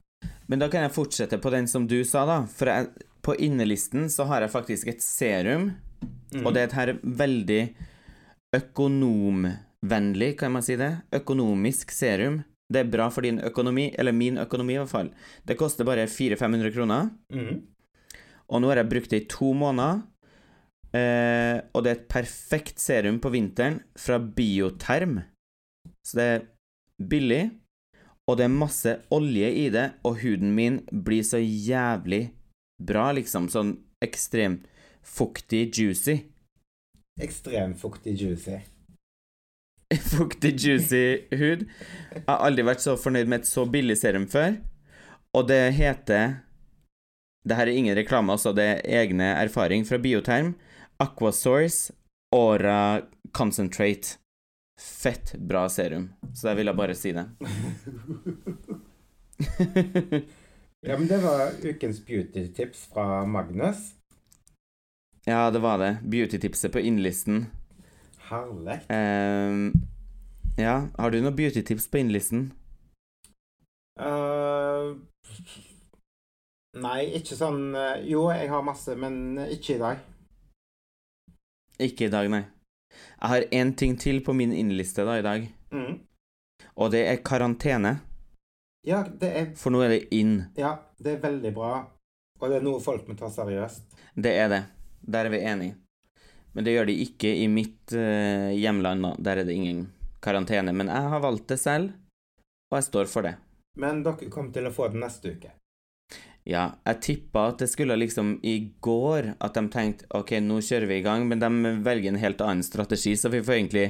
Men 0.50 0.60
da 0.60 0.68
kan 0.68 0.82
jeg 0.84 0.92
fortsette 0.96 1.38
på 1.40 1.50
den 1.54 1.66
som 1.70 1.86
du 1.88 2.02
sa, 2.04 2.24
da. 2.28 2.38
For 2.52 2.68
jeg, 2.68 2.88
på 3.24 3.36
innelisten 3.44 4.08
så 4.12 4.26
har 4.28 4.44
jeg 4.44 4.52
faktisk 4.54 4.88
et 4.92 5.04
serum, 5.04 5.70
Mm. 6.28 6.44
og 6.46 6.52
det 6.54 6.60
er 6.60 6.66
et 6.68 6.76
her 6.76 6.90
veldig 7.02 7.62
økonomvennlig, 8.54 10.36
kan 10.38 10.52
man 10.52 10.62
si 10.62 10.76
det? 10.76 10.90
Økonomisk 11.12 11.90
serum. 11.90 12.42
Det 12.68 12.80
er 12.84 12.90
bra 12.92 13.08
for 13.10 13.22
din 13.24 13.40
økonomi, 13.40 13.94
eller 13.98 14.12
min 14.12 14.36
økonomi 14.38 14.74
i 14.74 14.78
hvert 14.82 14.92
fall. 14.92 15.08
Det 15.46 15.56
koster 15.56 15.84
bare 15.88 16.04
400-500 16.06 16.72
kroner, 16.74 17.10
Mm. 17.32 17.62
og 18.50 18.60
nå 18.62 18.68
har 18.68 18.76
jeg 18.76 18.88
brukt 18.90 19.10
det 19.10 19.22
i 19.22 19.26
to 19.26 19.52
måneder. 19.54 20.02
Eh, 20.96 21.58
og 21.76 21.84
det 21.84 21.90
er 21.90 21.98
et 21.98 22.08
perfekt 22.10 22.80
serum 22.80 23.18
på 23.20 23.32
vinteren 23.34 23.82
fra 23.98 24.18
Bioterm. 24.18 25.20
Så 26.04 26.18
det 26.18 26.28
er 26.28 26.46
billig, 27.10 27.42
og 28.28 28.38
det 28.40 28.46
er 28.46 28.54
masse 28.54 28.94
olje 29.14 29.50
i 29.64 29.68
det, 29.72 29.90
og 30.04 30.22
huden 30.22 30.54
min 30.56 30.80
blir 31.04 31.24
så 31.26 31.40
jævlig 31.40 32.30
bra, 32.80 33.10
liksom. 33.16 33.50
Sånn 33.52 33.76
ekstremt 34.04 34.66
fuktig, 35.04 35.68
juicy. 35.76 36.18
Ekstremt 37.20 37.80
fuktig 37.80 38.16
juicy. 38.20 38.60
Fuktig, 40.12 40.58
juicy 40.60 41.24
hud. 41.32 41.62
Jeg 42.12 42.24
har 42.26 42.42
aldri 42.44 42.64
vært 42.68 42.82
så 42.84 42.92
fornøyd 43.00 43.30
med 43.30 43.40
et 43.40 43.48
så 43.48 43.64
billig 43.64 43.96
serum 43.96 44.26
før. 44.28 44.58
Og 45.32 45.48
det 45.48 45.62
heter 45.78 46.42
Det 47.48 47.56
her 47.56 47.70
er 47.70 47.78
ingen 47.80 47.96
reklame, 47.96 48.34
altså. 48.34 48.52
Det 48.52 48.66
er 48.68 48.82
egne 49.00 49.30
erfaring 49.40 49.86
fra 49.88 49.96
Bioterm. 49.96 50.52
Aquasource 51.02 51.92
Aura 52.36 53.02
Concentrate. 53.32 54.06
Fett 54.80 55.34
bra 55.38 55.68
serum. 55.68 56.12
Så 56.34 56.48
jeg 56.48 56.56
ville 56.60 56.74
bare 56.74 56.94
si 56.94 57.12
det. 57.12 57.26
Ja, 60.80 60.94
men 60.98 61.08
det 61.10 61.18
var 61.18 61.50
ukens 61.64 61.98
beauty-tips 62.06 62.84
fra 62.94 63.24
Magnus. 63.26 63.94
ja, 65.26 65.50
det 65.50 65.58
var 65.58 65.78
det. 65.78 65.96
Beauty-tipset 66.02 66.72
på 66.72 66.78
innlisten. 66.80 67.46
Herlig. 68.30 68.78
Um, 68.88 69.72
ja, 70.56 70.86
har 70.98 71.10
du 71.10 71.18
noen 71.20 71.34
beauty-tips 71.36 71.88
på 71.90 71.98
innlisten? 71.98 72.52
Uh, 73.98 74.94
nei, 76.78 77.00
ikke 77.18 77.34
sånn 77.34 77.74
eh, 77.74 78.04
Jo, 78.06 78.28
jeg 78.30 78.46
har 78.52 78.62
masse, 78.62 78.94
men 78.94 79.34
ikke 79.50 79.74
i 79.74 79.80
dag. 79.82 79.98
Ikke 81.80 82.06
i 82.08 82.12
dag, 82.12 82.28
nei. 82.30 82.44
Jeg 83.20 83.28
har 83.30 83.46
én 83.54 83.74
ting 83.78 83.96
til 84.00 84.20
på 84.26 84.34
min 84.34 84.52
innliste 84.52 85.04
da 85.06 85.18
i 85.18 85.22
dag, 85.22 85.48
Mm. 85.70 85.98
og 86.76 86.90
det 86.90 87.02
er 87.06 87.16
karantene. 87.22 88.00
Ja, 88.86 89.02
det 89.04 89.28
er, 89.36 89.46
For 89.54 89.70
nå 89.70 89.82
er 89.84 89.88
det 89.88 90.08
inn. 90.14 90.46
ja, 90.56 90.78
det 90.98 91.12
er 91.18 91.20
veldig 91.30 91.52
bra. 91.54 91.86
Og 92.40 92.48
det 92.50 92.56
er 92.56 92.62
noe 92.64 92.80
folk 92.80 93.06
må 93.08 93.16
ta 93.18 93.26
seriøst. 93.28 93.82
Det 94.16 94.32
er 94.38 94.48
det. 94.48 94.62
Der 95.02 95.24
er 95.26 95.30
vi 95.30 95.38
enige. 95.42 95.74
Men 96.54 96.64
det 96.64 96.72
gjør 96.74 96.86
de 96.86 96.94
ikke 97.04 97.34
i 97.42 97.46
mitt 97.48 97.92
eh, 97.92 98.54
hjemland, 98.56 99.02
da. 99.02 99.14
Der 99.18 99.36
er 99.38 99.44
det 99.44 99.54
ingen 99.54 99.92
karantene. 100.22 100.72
Men 100.72 100.86
jeg 100.88 101.08
har 101.10 101.20
valgt 101.20 101.48
det 101.48 101.58
selv, 101.60 101.92
og 102.70 102.76
jeg 102.78 102.84
står 102.84 103.06
for 103.06 103.22
det. 103.22 103.34
Men 103.76 104.02
dere 104.02 104.30
kommer 104.30 104.52
til 104.52 104.66
å 104.66 104.72
få 104.74 104.88
det 104.92 105.00
neste 105.02 105.34
uke. 105.36 105.50
Ja, 106.48 106.78
jeg 106.86 107.00
tippa 107.04 107.42
at 107.50 107.60
det 107.60 107.68
skulle 107.68 107.96
liksom 107.98 108.38
i 108.42 108.72
går 108.80 109.34
at 109.36 109.56
de 109.58 109.68
tenkte 109.68 110.06
OK, 110.16 110.32
nå 110.40 110.62
kjører 110.64 110.88
vi 110.88 111.00
i 111.02 111.04
gang, 111.04 111.26
men 111.28 111.42
de 111.42 111.74
velger 111.84 112.14
en 112.14 112.22
helt 112.22 112.40
annen 112.40 112.64
strategi, 112.64 113.12
så 113.20 113.28
vi 113.28 113.42
får 113.44 113.58
egentlig 113.58 113.88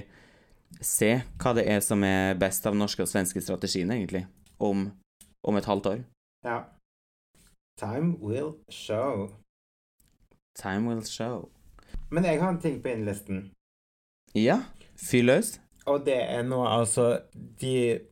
se 0.82 1.12
hva 1.38 1.52
det 1.54 1.68
er 1.70 1.78
som 1.84 2.02
er 2.02 2.34
best 2.40 2.66
av 2.66 2.74
norske 2.74 3.04
og 3.04 3.10
svenske 3.10 3.42
strategiene, 3.44 4.00
egentlig, 4.00 4.24
om, 4.58 4.88
om 5.46 5.60
et 5.60 5.70
halvt 5.70 5.86
år. 5.92 6.02
Ja. 6.46 6.58
Time 7.78 8.18
will 8.18 8.56
show. 8.74 9.28
Time 10.58 10.90
will 10.90 11.04
show. 11.06 11.46
Men 12.10 12.26
jeg 12.26 12.42
har 12.42 12.50
en 12.50 12.60
ting 12.60 12.82
på 12.82 12.90
innlisten. 12.90 13.52
Ja, 14.34 14.64
fyr 14.98 15.30
løs. 15.30 15.60
Og 15.86 16.02
det 16.10 16.18
er 16.26 16.42
nå 16.42 16.58
altså 16.66 17.20
de 17.62 18.02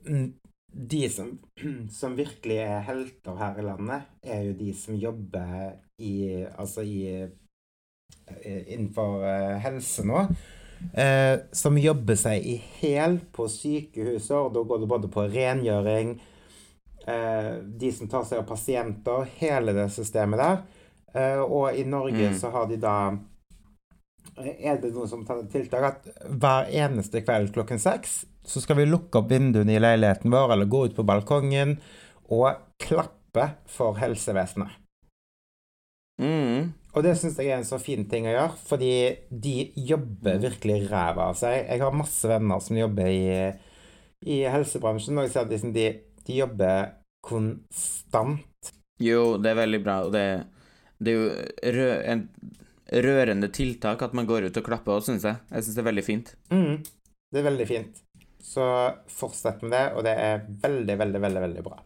De 0.77 1.09
som, 1.09 1.31
som 2.01 2.17
virkelig 2.19 2.59
er 2.61 2.85
helter 2.85 3.37
her 3.41 3.59
i 3.59 3.65
landet, 3.65 4.11
er 4.23 4.43
jo 4.51 4.53
de 4.59 4.73
som 4.77 4.95
jobber 5.01 5.73
i 5.99 6.45
Altså 6.59 6.83
i 6.85 6.99
eh, 7.09 8.63
Innenfor 8.75 9.25
eh, 9.25 9.57
helse 9.65 10.05
nå. 10.07 10.27
Eh, 10.93 11.39
som 11.57 11.79
jobber 11.81 12.19
seg 12.21 12.45
i 12.45 12.57
hæl 12.81 13.19
på 13.33 13.47
sykehuser. 13.49 14.37
og 14.37 14.53
Da 14.55 14.63
går 14.69 14.83
det 14.83 14.89
både 14.91 15.09
på 15.13 15.25
rengjøring, 15.33 16.19
eh, 17.07 17.53
de 17.65 17.93
som 17.97 18.09
tar 18.13 18.27
seg 18.29 18.43
av 18.43 18.49
pasienter, 18.51 19.25
hele 19.41 19.73
det 19.73 19.89
systemet 19.95 20.43
der. 20.43 20.61
Eh, 21.17 21.41
og 21.41 21.73
i 21.75 21.85
Norge 21.89 22.29
Mm. 22.29 22.39
så 22.39 22.51
har 22.53 22.67
de 22.69 22.77
da 22.77 23.17
er 24.37 24.77
det 24.83 24.93
noe 24.93 25.09
som 25.09 25.25
tar 25.25 25.43
tiltak 25.49 25.83
at 25.83 26.09
hver 26.29 26.69
eneste 26.69 27.23
kveld 27.25 27.55
klokken 27.55 27.79
seks 27.81 28.27
så 28.47 28.63
skal 28.63 28.81
vi 28.81 28.89
lukke 28.89 29.21
opp 29.21 29.31
vinduene 29.31 29.77
i 29.77 29.83
leiligheten 29.83 30.33
vår 30.33 30.55
eller 30.55 30.71
gå 30.71 30.87
ut 30.87 30.97
på 30.97 31.05
balkongen 31.07 31.77
og 32.33 32.63
klappe 32.83 33.51
for 33.71 33.99
helsevesenet. 34.01 34.83
Mm. 36.23 36.73
Og 36.97 37.05
det 37.05 37.13
syns 37.21 37.37
jeg 37.37 37.51
er 37.53 37.61
en 37.61 37.69
så 37.69 37.79
fin 37.83 38.07
ting 38.09 38.25
å 38.25 38.33
gjøre, 38.33 38.61
fordi 38.71 38.93
de 39.29 39.57
jobber 39.77 40.39
virkelig 40.47 40.87
ræva 40.89 41.29
av 41.29 41.37
seg. 41.37 41.67
Jeg 41.67 41.83
har 41.83 41.97
masse 41.97 42.31
venner 42.31 42.63
som 42.65 42.79
jobber 42.79 43.11
i, 43.13 43.51
i 44.25 44.39
helsebransjen, 44.49 45.19
og 45.19 45.27
jeg 45.27 45.35
ser 45.35 45.45
at 45.45 45.53
liksom 45.53 45.75
de, 45.77 45.91
de 46.25 46.39
jobber 46.41 46.95
konstant. 47.27 48.73
Jo, 49.03 49.35
det 49.43 49.53
er 49.53 49.61
veldig 49.61 49.83
bra, 49.85 49.99
og 50.07 50.17
det, 50.17 50.25
det 50.97 51.13
er 51.13 51.19
jo 51.21 51.77
rø 51.77 51.91
en 52.15 52.25
rørende 52.87 53.49
tiltak 53.51 54.03
at 54.07 54.13
man 54.15 54.29
går 54.29 54.49
ut 54.49 54.59
og 54.61 54.67
klapper 54.67 54.97
òg, 54.97 55.05
syns 55.05 55.27
jeg. 55.27 55.43
Jeg 55.51 55.67
syns 55.67 55.77
det 55.77 55.83
er 55.83 55.91
veldig 55.91 56.07
fint. 56.07 56.33
Mm, 56.55 56.77
det 57.35 57.43
er 57.43 57.49
veldig 57.51 57.69
fint. 57.69 58.06
Så 58.47 58.65
fortsett 59.11 59.63
med 59.65 59.75
det, 59.75 59.85
og 59.99 60.05
det 60.07 60.15
er 60.23 60.45
veldig, 60.63 60.95
veldig, 61.03 61.21
veldig, 61.25 61.43
veldig 61.49 61.65
bra. 61.67 61.81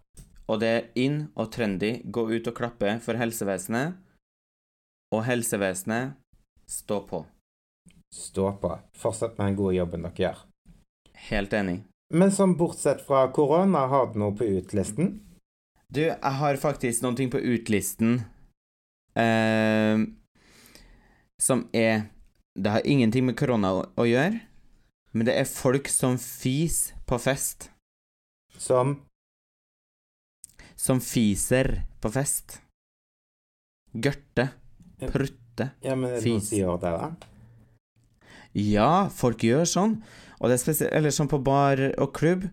Og 0.51 0.61
det 0.61 0.71
er 0.71 0.89
in 1.01 1.21
og 1.39 1.49
trendy. 1.55 1.93
Gå 2.05 2.27
ut 2.35 2.51
og 2.51 2.57
klappe 2.57 2.93
for 3.05 3.17
helsevesenet. 3.17 3.97
Og 5.15 5.25
helsevesenet, 5.27 6.19
stå 6.69 7.01
på. 7.09 7.23
Stå 8.15 8.51
på. 8.61 8.75
Fortsett 8.99 9.39
med 9.39 9.53
den 9.53 9.59
gode 9.59 9.79
jobben 9.79 10.05
dere 10.05 10.25
gjør. 10.25 10.43
Helt 11.31 11.57
enig. 11.57 11.79
Men 12.13 12.33
sånn 12.35 12.57
bortsett 12.59 13.01
fra 13.07 13.25
korona, 13.35 13.87
har 13.91 14.11
du 14.11 14.19
noe 14.21 14.35
på 14.37 14.49
utlisten? 14.59 15.15
Du, 15.91 16.03
jeg 16.03 16.37
har 16.43 16.59
faktisk 16.63 17.03
noen 17.03 17.17
ting 17.19 17.31
på 17.33 17.41
utlisten 17.41 18.21
eh, 19.19 20.03
som 21.41 21.65
er 21.75 22.05
Det 22.55 22.71
har 22.71 22.87
ingenting 22.87 23.25
med 23.27 23.39
korona 23.39 23.73
å, 23.75 23.83
å 23.99 24.05
gjøre, 24.07 24.39
men 25.13 25.27
det 25.27 25.35
er 25.41 25.49
folk 25.49 25.89
som 25.91 26.17
fis 26.23 26.93
på 27.07 27.19
fest. 27.19 27.71
Som 28.59 29.01
Som 30.77 31.01
fiser 31.05 31.83
på 32.01 32.11
fest. 32.13 32.61
Gørte. 33.93 34.51
Prutte. 35.01 35.71
Ja, 35.85 35.95
men 35.97 36.11
er 36.11 36.15
det 36.21 36.23
Fis. 36.25 36.53
noen 36.53 36.79
som 36.79 36.81
det, 36.81 36.93
da? 36.95 37.11
Ja, 38.57 38.93
folk 39.13 39.43
gjør 39.45 39.67
sånn. 39.69 39.99
Og 40.41 40.49
det 40.49 40.57
er 40.57 40.63
spesielt 40.63 40.95
Eller 40.97 41.13
sånn 41.15 41.29
på 41.31 41.41
bar 41.45 41.81
og 42.01 42.13
klubb. 42.17 42.47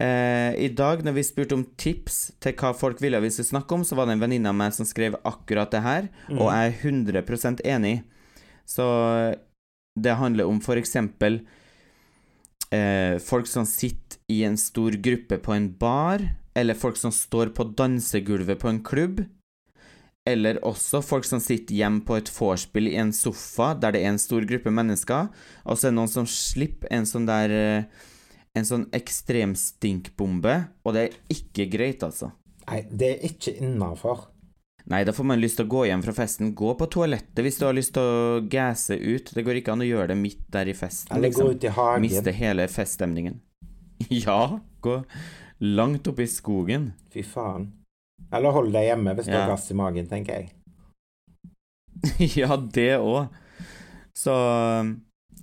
Eh, 0.00 0.54
I 0.56 0.68
dag, 0.72 1.02
når 1.04 1.12
vi 1.18 1.24
spurte 1.26 1.56
om 1.58 1.64
tips 1.76 2.32
til 2.40 2.54
hva 2.56 2.70
folk 2.76 3.02
ville 3.02 3.20
vi 3.20 3.28
skulle 3.34 3.50
snakke 3.50 3.76
om, 3.76 3.82
så 3.84 3.98
var 3.98 4.06
det 4.08 4.14
en 4.16 4.22
venninne 4.22 4.48
av 4.48 4.56
meg 4.56 4.72
som 4.72 4.86
skrev 4.88 5.18
akkurat 5.28 5.70
det 5.74 5.82
her, 5.84 6.06
og 6.32 6.46
jeg 6.48 6.70
er 6.70 6.78
100 6.88 7.60
enig. 7.68 7.98
Så 8.64 8.86
det 10.00 10.14
handler 10.16 10.48
om 10.48 10.60
for 10.64 10.80
eksempel 10.80 11.42
eh, 12.74 13.18
folk 13.22 13.48
som 13.50 13.66
sitter 13.68 14.20
i 14.30 14.42
en 14.46 14.58
stor 14.60 14.96
gruppe 15.02 15.38
på 15.42 15.54
en 15.54 15.68
bar, 15.78 16.22
eller 16.54 16.78
folk 16.78 16.98
som 16.98 17.12
står 17.14 17.52
på 17.56 17.70
dansegulvet 17.78 18.60
på 18.60 18.70
en 18.70 18.82
klubb. 18.84 19.24
Eller 20.28 20.60
også 20.66 21.00
folk 21.02 21.24
som 21.24 21.40
sitter 21.42 21.78
hjemme 21.78 22.04
på 22.06 22.18
et 22.20 22.30
vorspiel 22.30 22.90
i 22.90 22.98
en 23.00 23.12
sofa 23.16 23.72
der 23.80 23.96
det 23.96 24.02
er 24.04 24.12
en 24.12 24.20
stor 24.20 24.44
gruppe 24.46 24.72
mennesker, 24.74 25.30
og 25.64 25.78
så 25.78 25.88
er 25.88 25.94
det 25.94 25.98
noen 25.98 26.12
som 26.12 26.28
slipper 26.28 26.90
en 26.94 27.08
sånn 27.08 27.28
der 27.30 27.56
eh, 27.56 28.06
En 28.50 28.66
sånn 28.66 28.88
ekstrem 28.90 29.52
stinkbombe, 29.54 30.56
og 30.82 30.96
det 30.96 31.02
er 31.04 31.12
ikke 31.30 31.68
greit, 31.70 32.00
altså. 32.02 32.32
Nei, 32.66 32.80
det 32.90 33.10
er 33.12 33.20
ikke 33.28 33.52
innafor. 33.62 34.24
Nei, 34.90 35.04
da 35.06 35.12
får 35.14 35.26
man 35.30 35.38
lyst 35.38 35.60
til 35.60 35.68
å 35.68 35.70
gå 35.70 35.84
hjem 35.86 36.00
fra 36.02 36.12
festen. 36.16 36.48
Gå 36.58 36.72
på 36.74 36.86
toalettet 36.90 37.44
hvis 37.46 37.60
du 37.60 37.66
har 37.68 37.76
lyst 37.76 37.92
til 37.94 38.02
å 38.02 38.40
gasse 38.50 38.96
ut. 38.98 39.30
Det 39.36 39.44
går 39.46 39.60
ikke 39.60 39.76
an 39.76 39.84
å 39.84 39.86
gjøre 39.86 40.08
det 40.10 40.16
midt 40.18 40.40
der 40.50 40.70
i 40.72 40.74
festen. 40.74 41.12
Eller 41.14 41.30
gå 41.30 41.44
liksom. 41.46 41.52
ut 41.54 41.66
i 41.68 41.74
hagen. 41.76 42.06
Miste 42.06 42.34
hele 42.34 42.66
feststemningen. 42.70 43.38
Ja, 44.08 44.58
gå 44.80 45.02
langt 45.60 46.08
opp 46.08 46.18
i 46.24 46.26
skogen. 46.26 46.86
Fy 47.12 47.22
faen. 47.22 47.66
Eller 48.32 48.54
hold 48.56 48.72
deg 48.72 48.86
hjemme 48.88 49.12
hvis 49.18 49.28
du 49.28 49.34
har 49.36 49.50
gass 49.52 49.66
i 49.70 49.76
magen, 49.76 50.08
tenker 50.08 50.40
jeg. 50.40 50.50
ja, 52.40 52.56
det 52.56 52.94
òg. 52.96 53.28
Så 54.16 54.34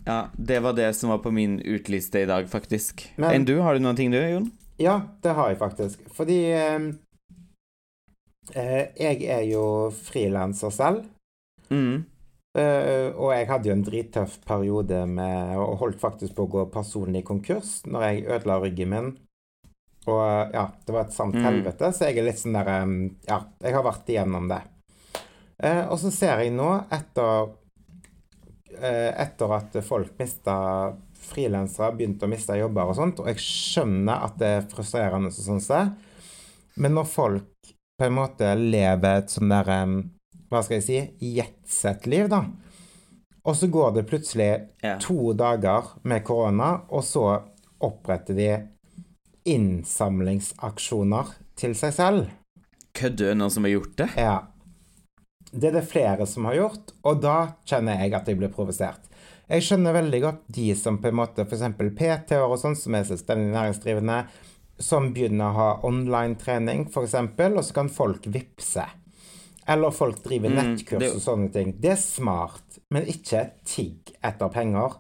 ja, 0.08 0.18
det 0.34 0.60
var 0.66 0.74
det 0.74 0.90
som 0.98 1.14
var 1.14 1.22
på 1.24 1.32
min 1.32 1.60
utliste 1.62 2.26
i 2.26 2.30
dag, 2.30 2.50
faktisk. 2.50 3.06
Men- 3.16 3.36
Enn 3.36 3.46
du? 3.46 3.60
Har 3.62 3.78
du 3.78 3.86
noen 3.86 3.96
ting 3.96 4.12
du, 4.12 4.18
Jon? 4.18 4.50
Ja, 4.82 5.02
det 5.22 5.34
har 5.38 5.50
jeg 5.54 5.58
faktisk. 5.62 6.02
Fordi 6.14 6.38
eh, 6.54 6.80
jeg 8.56 9.24
er 9.28 9.44
jo 9.50 9.64
frilanser 9.92 10.72
selv. 10.74 11.06
Mm. 11.70 12.06
eh, 12.56 13.10
og 13.12 13.34
jeg 13.36 13.48
hadde 13.50 13.68
jo 13.70 13.74
en 13.76 13.84
drittøff 13.84 14.38
periode 14.48 15.02
med 15.12 15.58
Og 15.60 15.82
holdt 15.82 16.00
faktisk 16.00 16.32
på 16.38 16.46
å 16.46 16.52
gå 16.54 16.62
personlig 16.72 17.26
konkurs 17.28 17.82
når 17.86 18.06
jeg 18.06 18.26
ødela 18.38 18.60
ryggen 18.64 18.94
min. 18.94 19.10
Og 20.08 20.22
eh, 20.24 20.56
ja, 20.56 20.66
det 20.86 20.96
var 20.96 21.06
et 21.06 21.14
sant 21.18 21.36
Mm. 21.36 21.44
helvete, 21.44 21.92
så 21.94 22.08
jeg 22.08 22.18
er 22.18 22.30
litt 22.30 22.40
sånn 22.40 22.56
der 22.56 22.72
eh, 22.78 22.96
Ja, 23.28 23.42
jeg 23.62 23.76
har 23.76 23.84
vært 23.84 24.10
igjennom 24.10 24.48
det. 24.50 24.62
Eh, 25.60 25.84
og 25.90 26.00
så 26.00 26.12
ser 26.14 26.40
jeg 26.46 26.54
nå, 26.56 26.70
etter 26.94 27.50
eh, 28.80 29.12
Etter 29.26 29.54
at 29.58 29.78
folk 29.84 30.16
mista 30.20 30.94
frilansere, 31.28 31.96
begynte 31.98 32.24
å 32.24 32.32
miste 32.32 32.56
jobber 32.56 32.88
og 32.88 32.96
sånt, 32.96 33.20
og 33.20 33.28
jeg 33.28 33.42
skjønner 33.44 34.22
at 34.30 34.38
det 34.40 34.48
er 34.48 34.68
frustrerende 34.72 35.28
og 35.28 35.60
sånn 35.60 35.98
men 36.78 36.94
når 36.94 37.08
folk 37.10 37.57
på 37.98 38.06
en 38.08 38.14
måte 38.18 38.52
lever 38.60 39.24
et 39.24 39.34
sånn 39.34 39.50
der 39.52 39.70
eh, 39.74 39.98
Hva 40.52 40.62
skal 40.64 40.78
jeg 40.80 40.86
si 40.86 41.34
Jetsett-liv, 41.38 42.30
da. 42.32 42.44
Og 43.48 43.56
så 43.56 43.68
går 43.72 43.94
det 43.98 44.06
plutselig 44.10 44.50
Ja. 44.84 44.98
to 45.00 45.34
dager 45.34 45.94
med 46.04 46.24
korona, 46.24 46.82
og 46.90 47.04
så 47.04 47.42
oppretter 47.84 48.36
de 48.36 48.50
innsamlingsaksjoner 49.48 51.34
til 51.60 51.76
seg 51.78 51.94
selv. 51.96 52.30
Kødder 52.98 53.34
du 53.34 53.40
noen 53.42 53.54
som 53.54 53.68
har 53.68 53.74
gjort 53.76 53.98
det? 54.00 54.10
Ja. 54.18 54.38
Det 55.52 55.70
er 55.70 55.78
det 55.80 55.88
flere 55.88 56.26
som 56.28 56.46
har 56.50 56.58
gjort, 56.58 56.92
og 57.08 57.22
da 57.24 57.36
kjenner 57.68 58.02
jeg 58.04 58.14
at 58.18 58.28
jeg 58.28 58.40
blir 58.40 58.52
provosert. 58.54 59.04
Jeg 59.48 59.64
skjønner 59.64 59.96
veldig 59.96 60.20
godt 60.26 60.42
de 60.52 60.66
som 60.76 60.98
på 61.00 61.08
en 61.08 61.16
måte, 61.22 61.46
f.eks. 61.48 61.64
PT-er 61.96 62.44
og 62.44 62.58
sånn, 62.60 62.76
som 62.76 62.96
er 62.98 63.06
selvstendig 63.08 63.54
næringsdrivende, 63.54 64.18
som 64.80 65.12
begynner 65.14 65.50
å 65.50 65.58
ha 65.58 65.68
online-trening, 65.88 66.88
f.eks., 66.92 67.16
og 67.18 67.64
så 67.66 67.74
kan 67.74 67.90
folk 67.90 68.28
vippse. 68.30 68.86
Eller 69.68 69.92
folk 69.92 70.22
driver 70.24 70.50
Mm, 70.50 70.56
nettkurs 70.56 71.00
det- 71.00 71.12
og 71.16 71.22
sånne 71.22 71.52
ting. 71.52 71.74
Det 71.80 71.92
er 71.92 71.96
smart, 72.00 72.80
men 72.90 73.06
ikke 73.06 73.52
tigg 73.66 74.14
etter 74.24 74.50
penger. 74.50 74.96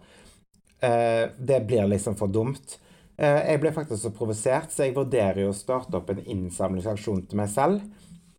Uh, 0.83 1.29
det 1.39 1.65
blir 1.67 1.87
liksom 1.87 2.15
for 2.17 2.27
dumt. 2.27 2.77
Uh, 3.17 3.41
jeg 3.47 3.61
ble 3.61 3.71
faktisk 3.71 4.01
så 4.03 4.11
provosert, 4.13 4.69
så 4.71 4.83
jeg 4.85 4.93
vurderer 4.95 5.41
jo 5.41 5.49
å 5.49 5.55
starte 5.55 5.95
opp 5.97 6.09
en 6.09 6.19
innsamlingsaksjon 6.25 7.27
til 7.29 7.37
meg 7.37 7.49
selv. 7.49 7.81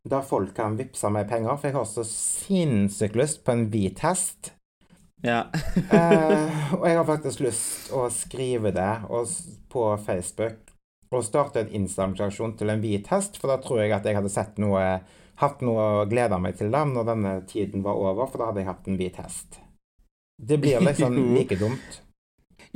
Der 0.08 0.22
folk 0.22 0.54
kan 0.54 0.76
vippse 0.78 1.10
meg 1.10 1.28
penger, 1.28 1.56
for 1.56 1.68
jeg 1.68 1.74
har 1.74 1.84
så 1.84 2.04
sinnssykt 2.06 3.16
lyst 3.16 3.42
på 3.44 3.52
en 3.52 3.66
hvit 3.72 3.98
hest. 4.00 4.52
Ja. 5.24 5.48
Eh, 5.90 6.72
og 6.78 6.86
jeg 6.86 6.96
har 6.96 7.04
faktisk 7.08 7.40
lyst 7.40 7.90
å 7.90 8.06
skrive 8.14 8.70
det 8.70 8.92
på 9.68 9.98
Facebook 10.06 10.68
og 11.10 11.24
starte 11.24 11.62
en 11.62 11.70
innsamlingsaksjon 11.80 12.56
til 12.58 12.72
en 12.72 12.82
hvit 12.84 13.08
hest, 13.12 13.38
for 13.40 13.52
da 13.52 13.56
tror 13.62 13.80
jeg 13.82 13.94
at 13.96 14.04
jeg 14.08 14.18
hadde 14.18 14.32
sett 14.32 14.58
noe 14.60 14.82
hatt 15.38 15.60
noe 15.62 15.86
å 16.02 16.06
glede 16.10 16.38
meg 16.42 16.56
til 16.58 16.72
da, 16.74 16.82
når 16.84 17.06
denne 17.12 17.32
tiden 17.46 17.84
var 17.86 17.94
over, 18.00 18.26
for 18.26 18.42
da 18.42 18.50
hadde 18.50 18.64
jeg 18.64 18.70
hatt 18.72 18.90
en 18.90 18.98
hvit 18.98 19.22
hest. 19.22 19.60
Det 20.38 20.58
blir 20.62 20.82
liksom 20.82 21.14
like 21.36 21.58
dumt. 21.60 22.02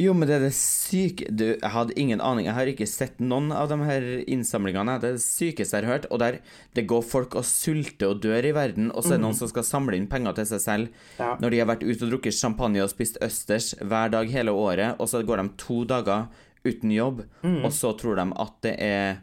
Jo, 0.00 0.14
men 0.16 0.24
det 0.24 0.38
er 0.38 0.44
det 0.46 0.54
syke 0.56 1.26
Du, 1.28 1.44
jeg 1.50 1.68
hadde 1.74 1.92
ingen 2.00 2.22
aning. 2.24 2.46
Jeg 2.46 2.56
har 2.56 2.70
ikke 2.70 2.86
sett 2.88 3.18
noen 3.20 3.50
av 3.52 3.66
de 3.68 3.76
her 3.84 4.06
innsamlingene. 4.24 4.94
Det 5.02 5.10
er 5.10 5.18
det 5.18 5.24
sykeste 5.24 5.76
jeg 5.76 5.84
har 5.84 5.92
hørt. 5.92 6.06
Og 6.08 6.22
der 6.22 6.38
det 6.72 6.86
går 6.88 7.02
folk 7.04 7.36
og 7.36 7.44
sulter 7.44 8.14
og 8.14 8.22
dør 8.24 8.48
i 8.48 8.54
verden, 8.56 8.88
og 8.94 9.04
så 9.04 9.12
er 9.14 9.20
det 9.20 9.26
noen 9.26 9.36
som 9.36 9.50
skal 9.50 9.66
samle 9.68 9.98
inn 9.98 10.08
penger 10.08 10.38
til 10.38 10.48
seg 10.54 10.62
selv 10.64 11.04
Ja. 11.20 11.34
når 11.42 11.52
de 11.52 11.60
har 11.60 11.68
vært 11.74 11.84
ute 11.84 12.06
og 12.06 12.14
drukket 12.14 12.38
champagne 12.38 12.80
og 12.80 12.88
spist 12.94 13.20
østers 13.20 13.74
hver 13.82 14.14
dag 14.14 14.32
hele 14.32 14.54
året, 14.56 14.96
og 14.98 15.12
så 15.12 15.20
går 15.26 15.42
de 15.42 15.48
to 15.60 15.82
dager 15.84 16.30
uten 16.64 16.92
jobb, 16.94 17.24
og 17.64 17.70
så 17.74 17.92
tror 17.98 18.20
de 18.20 18.28
at 18.44 18.56
det 18.66 18.76
er 18.78 19.20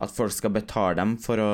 At 0.00 0.14
folk 0.16 0.32
skal 0.32 0.54
betale 0.54 0.96
dem 0.96 1.10
for 1.20 1.36
å, 1.36 1.52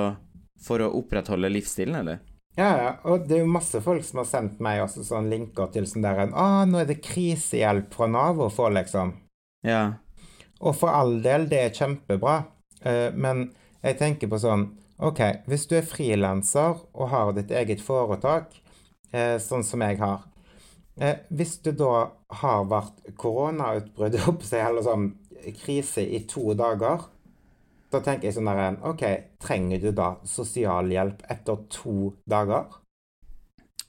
for 0.62 0.79
å 0.79 0.93
opprettholde 0.95 1.49
livsstilen, 1.51 1.97
eller? 1.99 2.21
Ja, 2.57 2.69
ja, 2.79 2.91
og 3.05 3.27
det 3.27 3.37
er 3.37 3.41
jo 3.43 3.51
masse 3.51 3.81
folk 3.83 4.05
som 4.07 4.23
har 4.23 4.29
sendt 4.31 4.61
meg 4.62 4.85
også 4.85 5.03
sånn 5.05 5.27
linker 5.29 5.67
til 5.75 5.89
sånn 5.91 6.07
der 6.07 6.23
en, 6.23 6.31
Å, 6.33 6.62
nå 6.65 6.79
er 6.79 6.87
det 6.89 7.03
krisehjelp 7.03 7.91
fra 7.93 8.07
Nav 8.09 8.39
å 8.41 8.47
få, 8.49 8.71
liksom. 8.73 9.17
Ja. 9.67 9.99
Og 10.62 10.79
for 10.79 10.95
all 10.95 11.19
del, 11.25 11.49
det 11.51 11.59
er 11.61 11.75
kjempebra, 11.75 12.37
uh, 12.87 13.11
men 13.19 13.49
jeg 13.83 13.99
tenker 14.01 14.31
på 14.31 14.41
sånn, 14.41 14.69
ok, 14.97 15.21
hvis 15.51 15.67
du 15.69 15.77
er 15.81 15.91
frilanser 15.91 16.81
og 16.95 17.11
har 17.12 17.35
ditt 17.37 17.53
eget 17.55 17.83
foretak, 17.85 18.55
eh, 19.12 19.37
sånn 19.43 19.65
som 19.67 19.85
jeg 19.85 20.01
har, 20.01 20.25
eh, 21.01 21.23
hvis 21.29 21.59
du 21.65 21.73
da 21.77 22.09
har 22.41 22.65
vært 22.71 23.15
koronautbrudd, 23.19 24.17
eller 24.53 24.83
sånn 24.87 25.11
krise 25.63 26.03
i 26.03 26.25
to 26.29 26.55
dager, 26.59 27.07
da 27.93 28.01
tenker 28.03 28.29
jeg 28.29 28.37
sånn 28.37 28.51
der, 28.51 28.81
ok, 28.85 29.05
trenger 29.43 29.83
du 29.83 29.93
da 29.95 30.17
sosialhjelp 30.27 31.23
etter 31.31 31.63
to 31.73 32.13
dager? 32.29 32.81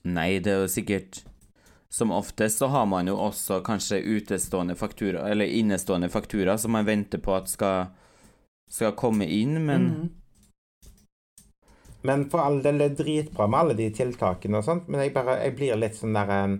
Nei, 0.08 0.38
det 0.39 0.54
er 0.54 0.62
jo 0.63 0.70
sikkert 0.72 1.26
Som 1.91 2.12
oftest 2.15 2.62
så 2.62 2.67
har 2.72 2.86
man 2.86 3.08
jo 3.08 3.15
også 3.15 3.62
kanskje 3.65 4.02
utestående 4.04 4.76
faktura, 4.76 5.24
eller 5.32 5.48
innestående 5.48 6.10
faktura, 6.12 6.58
som 6.58 6.76
man 6.76 6.86
venter 6.86 7.22
på 7.24 7.32
at 7.34 7.48
skal, 7.48 7.93
skal 8.70 8.91
komme 9.00 9.26
inn, 9.26 9.56
men 9.65 9.86
mm. 9.88 10.08
Men 12.08 12.30
for 12.30 12.39
all 12.39 12.60
del, 12.63 12.78
det 12.78 12.86
er 12.86 12.98
dritbra 13.00 13.48
med 13.50 13.60
alle 13.60 13.76
de 13.80 13.88
tiltakene 13.91 14.60
og 14.60 14.67
sånt, 14.67 14.86
men 14.88 15.02
jeg 15.02 15.13
bare, 15.15 15.39
jeg 15.41 15.56
blir 15.58 15.80
litt 15.80 15.98
sånn 15.98 16.15
der 16.15 16.34
eh, 16.36 16.54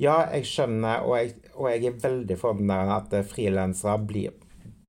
Ja, 0.00 0.22
jeg 0.32 0.46
skjønner, 0.48 1.02
og 1.04 1.16
jeg, 1.18 1.34
og 1.54 1.66
jeg 1.68 1.90
er 1.90 1.98
veldig 2.00 2.36
for 2.40 2.56
at 2.72 3.12
eh, 3.12 3.26
frilansere 3.26 3.98
blir, 4.08 4.32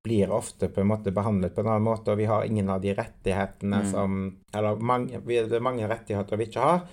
blir 0.06 0.32
ofte 0.32 0.70
på 0.72 0.82
en 0.82 0.92
måte 0.94 1.12
behandlet 1.12 1.56
på 1.56 1.66
en 1.66 1.72
annen 1.74 1.88
måte, 1.90 2.14
og 2.14 2.22
vi 2.22 2.30
har 2.30 2.46
ingen 2.48 2.70
av 2.72 2.82
de 2.82 2.94
rettighetene 2.96 3.82
Mm. 3.84 3.92
som 3.92 4.38
Eller 4.54 4.76
mange, 4.80 5.20
vi, 5.26 5.36
det 5.36 5.58
er 5.60 5.68
mange 5.68 5.88
rettigheter 5.88 6.38
vi 6.38 6.48
ikke 6.48 6.64
har, 6.64 6.86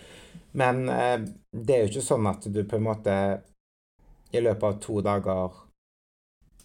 men 0.53 0.89
eh, 0.89 1.21
det 1.53 1.75
er 1.75 1.85
jo 1.85 1.93
ikke 1.93 2.09
sånn 2.09 2.27
at 2.27 2.49
du 2.51 2.65
på 2.65 2.77
en 2.77 2.89
måte 2.89 3.15
i 4.33 4.41
løpet 4.41 4.67
av 4.67 4.81
to 4.83 5.01
dager 5.01 5.63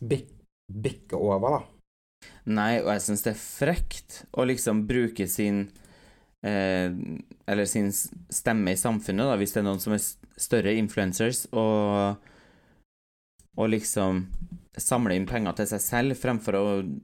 bik, 0.01 0.27
bikker 0.67 1.17
over, 1.21 1.59
da. 1.59 1.61
Nei, 2.45 2.81
og 2.81 2.89
jeg 2.91 3.01
syns 3.05 3.23
det 3.23 3.33
er 3.35 3.39
frekt 3.39 4.23
å 4.33 4.43
liksom 4.47 4.85
bruke 4.87 5.27
sin 5.27 5.67
Eller 6.43 7.65
sin 7.65 7.87
stemme 7.93 8.73
i 8.73 8.79
samfunnet, 8.79 9.29
da, 9.29 9.37
hvis 9.39 9.53
det 9.55 9.61
er 9.61 9.67
noen 9.69 9.79
som 9.79 9.93
er 9.95 10.01
større 10.39 10.73
influencers, 10.75 11.45
og 11.55 12.17
og 13.53 13.69
liksom 13.69 14.23
samle 14.81 15.13
inn 15.13 15.27
penger 15.29 15.53
til 15.59 15.67
seg 15.69 15.81
selv 15.83 16.17
fremfor 16.17 16.55
å 16.57 16.61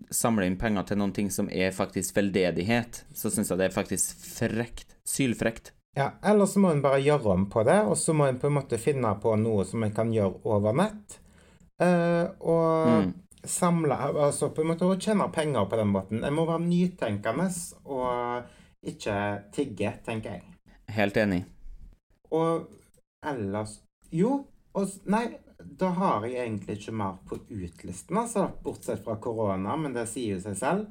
samle 0.10 0.48
inn 0.50 0.56
penger 0.58 0.88
til 0.90 0.98
noen 0.98 1.12
ting 1.14 1.28
som 1.30 1.46
er 1.54 1.70
faktisk 1.76 2.16
veldedighet, 2.18 3.04
så 3.14 3.30
syns 3.30 3.52
jeg 3.52 3.60
det 3.62 3.68
er 3.68 3.76
faktisk 3.76 4.24
frekt. 4.26 4.96
Sylfrekt. 5.06 5.72
Ja, 5.98 6.12
eller 6.26 6.50
så 6.50 6.62
må 6.64 6.72
en 6.74 6.82
bare 6.82 7.02
gjøre 7.06 7.36
om 7.36 7.46
på 7.54 7.62
det, 7.68 7.78
og 7.86 7.94
så 8.02 8.16
må 8.18 8.26
en 8.30 8.40
på 8.42 8.50
en 8.50 8.58
måte 8.58 8.80
finne 8.82 9.12
på 9.22 9.36
noe 9.38 9.66
som 9.70 9.86
en 9.86 9.94
kan 9.94 10.10
gjøre 10.14 10.42
over 10.50 10.74
nett. 10.82 11.20
Uh, 11.80 12.26
og 12.42 12.90
Mm. 12.90 13.14
samle 13.46 13.96
Altså 13.96 14.50
på 14.50 14.62
en 14.62 14.68
måte 14.74 14.90
å 14.90 14.98
tjene 15.00 15.30
penger 15.32 15.70
på 15.70 15.78
den 15.78 15.94
måten. 15.94 16.24
En 16.26 16.34
må 16.34 16.46
være 16.50 16.66
nytenkende 16.66 17.46
og 17.86 18.50
ikke 18.86 19.16
tigge, 19.56 19.94
tenker 20.06 20.38
jeg. 20.40 20.56
Helt 20.96 21.18
enig. 21.18 21.44
Og 22.32 22.68
ellers 23.26 23.80
Jo, 24.12 24.46
og 24.74 24.90
Nei, 25.10 25.26
da 25.60 25.90
har 25.98 26.26
jeg 26.26 26.40
egentlig 26.48 26.78
ikke 26.80 26.94
mer 26.96 27.18
på 27.30 27.38
utlisten, 27.52 28.18
altså. 28.18 28.48
Bortsett 28.64 29.04
fra 29.06 29.18
korona, 29.22 29.76
men 29.78 29.94
det 29.94 30.08
sier 30.10 30.38
jo 30.38 30.42
seg 30.42 30.58
selv. 30.58 30.88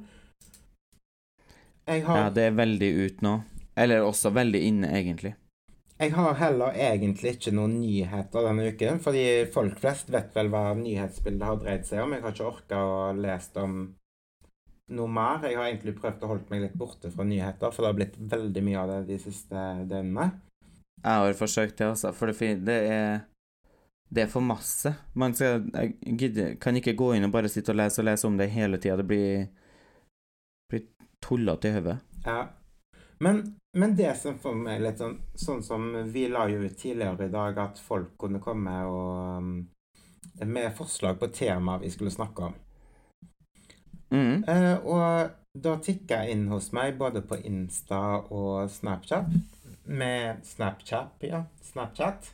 Jeg 1.89 2.03
har, 2.05 2.17
Ja, 2.17 2.29
det 2.29 2.43
er 2.51 2.57
veldig 2.57 2.89
ut 3.05 3.21
nå. 3.25 3.35
Eller 3.79 4.03
også 4.05 4.29
veldig 4.35 4.61
inne, 4.67 4.91
egentlig. 4.93 5.33
jeg 5.99 6.13
har 6.13 6.33
heller 6.39 6.71
egentlig 6.79 7.33
ikke 7.35 7.51
noen 7.51 7.79
nyheter 7.81 8.45
denne 8.45 8.69
uken, 8.71 8.99
fordi 9.03 9.23
folk 9.51 9.79
flest 9.81 10.11
vet 10.13 10.35
vel 10.35 10.47
hva 10.53 10.73
nyhetsbildet 10.77 11.43
har 11.47 11.57
dreid 11.59 11.85
seg 11.87 12.03
om. 12.03 12.13
Jeg 12.13 12.21
har 12.23 12.31
ikke 12.35 12.45
orka 12.53 12.77
å 12.83 13.13
lese 13.17 13.63
om 13.63 13.73
noe 14.95 15.11
mer. 15.11 15.43
Jeg 15.45 15.57
har 15.59 15.69
egentlig 15.69 15.95
prøvd 15.99 16.23
å 16.25 16.29
holde 16.33 16.51
meg 16.51 16.63
litt 16.65 16.77
borte 16.79 17.11
fra 17.13 17.25
nyheter, 17.27 17.73
for 17.73 17.83
det 17.83 17.91
har 17.91 17.97
blitt 17.97 18.19
veldig 18.31 18.63
mye 18.65 18.83
av 18.83 18.93
det 18.93 18.99
de 19.09 19.19
siste 19.23 19.65
døgnene. 19.89 20.29
Jeg 20.99 21.23
har 21.23 21.37
forsøkt 21.39 21.77
det, 21.79 21.89
altså. 21.93 22.11
For 22.15 22.31
det, 22.31 22.55
det 22.67 22.79
er 22.91 23.19
Det 24.09 24.23
er 24.23 24.27
for 24.27 24.41
masse. 24.41 24.89
Man 25.13 25.35
skal 25.37 25.61
gidder 26.01 26.55
Kan 26.57 26.75
ikke 26.75 26.95
gå 26.97 27.13
inn 27.13 27.27
og 27.27 27.31
bare 27.31 27.47
sitte 27.47 27.71
og 27.71 27.77
lese 27.77 28.01
og 28.01 28.07
lese 28.07 28.27
om 28.27 28.37
det 28.37 28.49
hele 28.49 28.77
tida. 28.77 28.97
Det 28.97 29.05
blir 29.07 29.47
blir 30.69 30.81
tullete 31.21 31.69
i 31.69 31.71
hodet. 31.71 31.97
Ja. 32.25 32.47
Men, 33.19 33.55
men 33.77 33.95
det 33.95 34.15
som 34.17 34.37
får 34.39 34.55
meg 34.55 34.81
litt 34.81 35.01
sånn 35.01 35.17
Sånn 35.35 35.63
som 35.63 35.89
vi 36.13 36.27
la 36.31 36.47
jo 36.49 36.61
ut 36.63 36.77
tidligere 36.77 37.27
i 37.27 37.33
dag 37.33 37.57
at 37.59 37.81
folk 37.83 38.15
kunne 38.17 38.39
komme 38.43 38.75
og 38.87 39.37
um, 39.37 39.49
med 40.45 40.71
forslag 40.75 41.19
på 41.19 41.27
tema 41.27 41.77
vi 41.77 41.91
skulle 41.91 42.11
snakke 42.11 42.49
om. 42.49 42.55
Mm. 44.13 44.43
Uh, 44.47 44.77
og 44.85 45.61
da 45.63 45.75
tikka 45.83 46.23
jeg 46.23 46.35
inn 46.35 46.47
hos 46.51 46.71
meg 46.75 46.97
både 46.99 47.23
på 47.25 47.39
Insta 47.47 48.21
og 48.29 48.69
Snapchat. 48.71 49.31
Med 49.89 50.43
Snapchat, 50.45 51.15
ja. 51.25 51.43
Snapchat. 51.65 52.29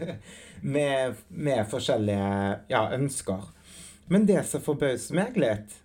med, 0.74 1.20
med 1.28 1.64
forskjellige 1.70 2.60
ja, 2.72 2.86
ønsker. 2.96 3.50
Men 4.08 4.26
det 4.28 4.42
som 4.48 4.64
forbauser 4.64 5.16
meg 5.16 5.36
litt, 5.40 5.78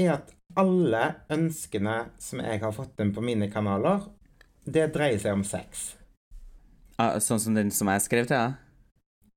er 0.00 0.14
at 0.16 0.32
alle 0.56 1.04
ønskene 1.32 1.96
som 2.20 2.42
jeg 2.44 2.60
har 2.64 2.74
fått 2.76 3.00
inn 3.00 3.12
på 3.16 3.24
mine 3.24 3.48
kanaler, 3.52 4.04
det 4.64 4.90
dreier 4.94 5.20
seg 5.20 5.36
om 5.36 5.44
sex. 5.46 5.92
Ah, 7.00 7.16
sånn 7.20 7.40
som 7.40 7.56
den 7.56 7.72
som 7.74 7.88
jeg 7.92 8.04
skrev 8.04 8.28
til 8.28 8.38
Ja. 8.38 8.50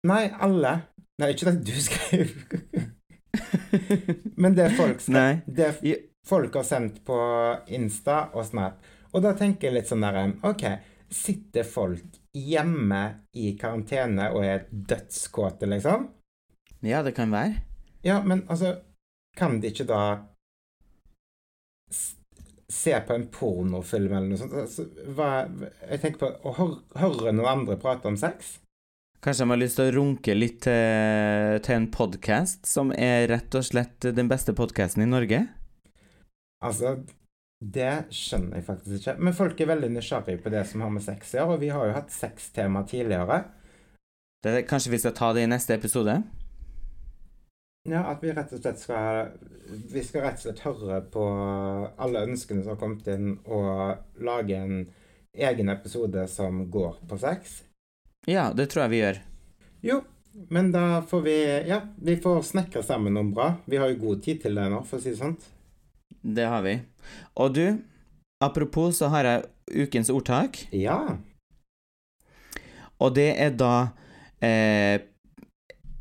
Nei, 0.06 0.28
alle. 0.30 0.84
Nei, 1.18 1.32
ikke 1.34 1.50
den 1.50 1.64
du 1.66 1.74
skrev. 1.82 2.36
Men 4.42 4.58
det 4.58 4.70
folk 4.78 5.02
skal, 5.04 5.42
det 5.46 5.72
folk 6.28 6.56
har 6.56 6.68
sendt 6.68 7.02
på 7.06 7.20
Insta 7.68 8.30
og 8.34 8.46
Snap. 8.48 8.84
Og 9.14 9.24
da 9.24 9.34
tenker 9.38 9.70
jeg 9.70 9.78
litt 9.78 9.90
sånn 9.92 10.04
der 10.04 10.36
OK, 10.48 10.66
sitter 11.12 11.68
folk 11.68 12.20
hjemme 12.36 13.02
i 13.38 13.54
karantene 13.60 14.32
og 14.36 14.44
er 14.44 14.66
dødskåte, 14.72 15.70
liksom? 15.72 16.10
Ja, 16.86 17.02
det 17.06 17.16
kan 17.18 17.32
være. 17.32 17.62
Ja, 18.06 18.20
men 18.24 18.44
altså 18.50 18.76
Kan 19.36 19.60
de 19.60 19.68
ikke 19.68 19.84
da 19.90 20.02
se 22.72 22.94
på 23.08 23.14
en 23.14 23.26
pornofilm 23.28 24.14
eller 24.14 24.30
noe 24.30 24.40
sånt? 24.40 24.54
Altså, 24.56 24.86
hva, 25.12 25.44
jeg 25.90 26.00
tenker 26.02 26.22
på 26.22 26.30
å 26.48 26.54
høre, 26.56 26.78
høre 27.02 27.34
noen 27.36 27.50
andre 27.52 27.76
prate 27.82 28.08
om 28.08 28.16
sex. 28.20 28.56
Kanskje 29.26 29.42
de 29.42 29.50
har 29.50 29.58
lyst 29.58 29.80
til 29.80 29.88
å 29.90 29.94
runke 29.96 30.34
litt 30.38 30.60
til, 30.68 31.56
til 31.66 31.80
en 31.80 31.88
podkast 31.90 32.68
som 32.70 32.92
er 32.94 33.24
rett 33.32 33.56
og 33.58 33.64
slett 33.66 34.06
den 34.14 34.28
beste 34.30 34.54
podkasten 34.54 35.02
i 35.02 35.08
Norge? 35.10 35.40
Altså, 36.62 36.92
det 37.58 38.06
skjønner 38.14 38.60
jeg 38.60 38.68
faktisk 38.68 39.00
ikke. 39.00 39.18
Men 39.26 39.34
folk 39.34 39.66
er 39.66 39.72
veldig 39.72 39.90
nysgjerrige 39.96 40.44
på 40.46 40.54
det 40.54 40.62
som 40.70 40.86
har 40.86 40.94
med 40.94 41.08
sex 41.08 41.34
å 41.34 41.40
gjøre, 41.40 41.58
og 41.58 41.66
vi 41.66 41.74
har 41.74 41.90
jo 41.90 41.98
hatt 41.98 42.14
sextema 42.14 42.86
tidligere. 42.86 43.42
Det, 44.46 44.60
kanskje 44.70 44.94
vi 44.94 45.02
skal 45.02 45.18
ta 45.18 45.34
det 45.34 45.48
i 45.48 45.50
neste 45.50 45.74
episode? 45.74 46.20
Ja, 47.90 48.06
at 48.14 48.22
vi 48.22 48.30
rett 48.30 48.54
og 48.54 48.62
slett 48.62 48.82
skal 48.82 49.34
Vi 49.90 50.02
skal 50.06 50.28
rett 50.28 50.38
og 50.38 50.46
slett 50.46 50.66
høre 50.70 51.02
på 51.10 51.30
alle 51.98 52.28
ønskene 52.30 52.62
som 52.62 52.76
har 52.76 52.84
kommet 52.86 53.10
inn, 53.10 53.40
og 53.50 54.22
lage 54.22 54.62
en 54.62 54.84
egen 55.34 55.74
episode 55.74 56.30
som 56.30 56.68
går 56.70 57.02
på 57.10 57.26
sex. 57.26 57.64
Ja, 58.28 58.52
det 58.54 58.70
tror 58.72 58.86
jeg 58.86 58.94
vi 58.96 59.00
gjør. 59.02 59.20
Jo, 59.86 60.00
men 60.50 60.72
da 60.74 61.02
får 61.08 61.22
vi 61.26 61.36
Ja, 61.70 61.82
vi 62.02 62.16
får 62.18 62.42
snekre 62.44 62.84
sammen 62.84 63.14
noe 63.14 63.30
bra. 63.34 63.52
Vi 63.70 63.78
har 63.78 63.90
jo 63.94 64.00
god 64.08 64.24
tid 64.26 64.42
til 64.42 64.56
det 64.58 64.70
nå, 64.72 64.84
for 64.86 64.98
å 64.98 65.02
si 65.04 65.12
det 65.14 65.20
sånn. 65.22 65.38
Det 66.26 66.46
har 66.50 66.64
vi. 66.66 66.80
Og 67.38 67.54
du, 67.54 67.66
apropos 68.42 68.98
så 68.98 69.10
har 69.14 69.24
jeg 69.30 69.86
ukens 69.88 70.10
ordtak, 70.10 70.64
Ja. 70.74 71.18
og 73.00 73.14
det 73.18 73.30
er 73.42 73.52
da 73.58 73.92
eh, 74.42 75.00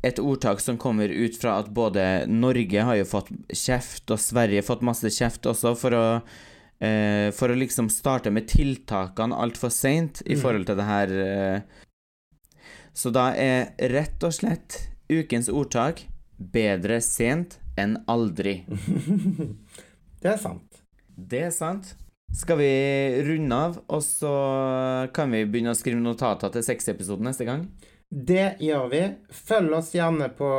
et 0.05 0.19
ordtak 0.21 0.59
som 0.61 0.77
kommer 0.77 1.09
ut 1.09 1.37
fra 1.41 1.59
at 1.61 1.69
både 1.73 2.25
Norge 2.29 2.83
har 2.87 2.95
jo 2.99 3.07
fått 3.09 3.31
kjeft, 3.53 4.09
og 4.13 4.19
Sverige 4.21 4.61
har 4.61 4.67
fått 4.67 4.85
masse 4.85 5.09
kjeft 5.13 5.45
også, 5.49 5.75
for 5.77 5.91
å 5.97 6.05
eh, 6.81 7.31
For 7.35 7.49
å 7.49 7.55
liksom 7.57 7.89
starte 7.89 8.31
med 8.31 8.47
tiltakene 8.51 9.35
altfor 9.35 9.71
seint 9.73 10.21
i 10.25 10.35
Mm. 10.35 10.41
forhold 10.41 10.65
til 10.67 10.75
det 10.77 10.85
her 10.89 11.07
eh. 11.25 11.61
Så 12.95 13.11
da 13.11 13.29
er 13.35 13.73
rett 13.91 14.23
og 14.23 14.33
slett 14.33 14.77
ukens 15.11 15.49
ordtak 15.51 16.05
bedre 16.37 17.01
sent 17.03 17.59
enn 17.79 17.97
aldri. 18.07 18.61
det 20.23 20.31
er 20.31 20.39
sant. 20.39 20.81
Det 21.15 21.45
er 21.49 21.53
sant. 21.55 21.93
Skal 22.35 22.57
vi 22.59 22.71
runde 23.27 23.55
av, 23.67 23.77
og 23.87 24.01
så 24.03 24.31
kan 25.15 25.31
vi 25.31 25.45
begynne 25.47 25.75
å 25.75 25.77
skrive 25.77 26.01
notater 26.01 26.51
til 26.51 26.65
sexepisoden 26.65 27.27
neste 27.29 27.47
gang? 27.47 27.67
Det 28.09 28.55
gjør 28.63 28.89
vi. 28.91 29.03
Følg 29.31 29.75
oss 29.77 29.93
gjerne 29.95 30.31
på 30.35 30.49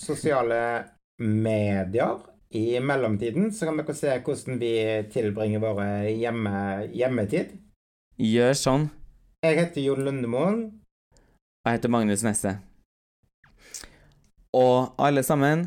sosiale 0.00 0.60
medier. 1.20 2.16
I 2.56 2.78
mellomtiden 2.80 3.50
så 3.52 3.68
kan 3.68 3.80
dere 3.80 3.96
se 3.96 4.14
hvordan 4.24 4.60
vi 4.60 4.72
tilbringer 5.12 5.60
våre 5.60 5.88
hjemme, 6.12 6.86
hjemmetid. 6.94 7.56
Gjør 8.22 8.56
sånn. 8.56 8.88
Jeg 9.44 9.58
heter 9.60 9.84
Jon 9.84 10.04
Lundemoen. 10.06 10.60
Jeg 11.66 11.80
heter 11.80 11.90
Magnus 11.90 12.22
Nesse. 12.22 12.50
Og 14.54 14.94
alle 15.02 15.24
sammen, 15.26 15.64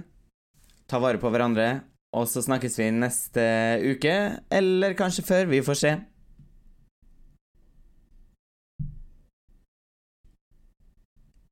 ta 0.87 0.95
vare 1.03 1.19
på 1.19 1.27
hverandre, 1.27 1.81
og 2.15 2.23
så 2.31 2.39
snakkes 2.39 2.79
vi 2.79 2.85
neste 2.95 3.43
uke, 3.83 4.13
eller 4.47 4.95
kanskje 4.95 5.25
før. 5.27 5.49
Vi 5.51 5.59
får 5.59 5.79
se. 5.81 5.91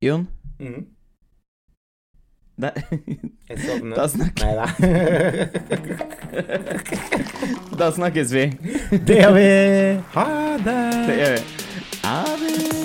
Jon? 0.00 0.24
Mm. 0.64 0.86
Da, 2.56 2.72
da, 2.72 4.08
snakkes 4.08 4.40
Nei 4.40 4.54
da. 4.56 4.66
da 7.84 7.92
snakkes 8.00 8.32
vi. 8.32 8.48
det 8.96 9.20
gjør 9.20 9.36
vi. 9.36 9.46
Ha 10.16 10.28
det. 10.64 10.82
Det 11.04 11.22
gjør 11.22 11.36
vi. 11.36 12.77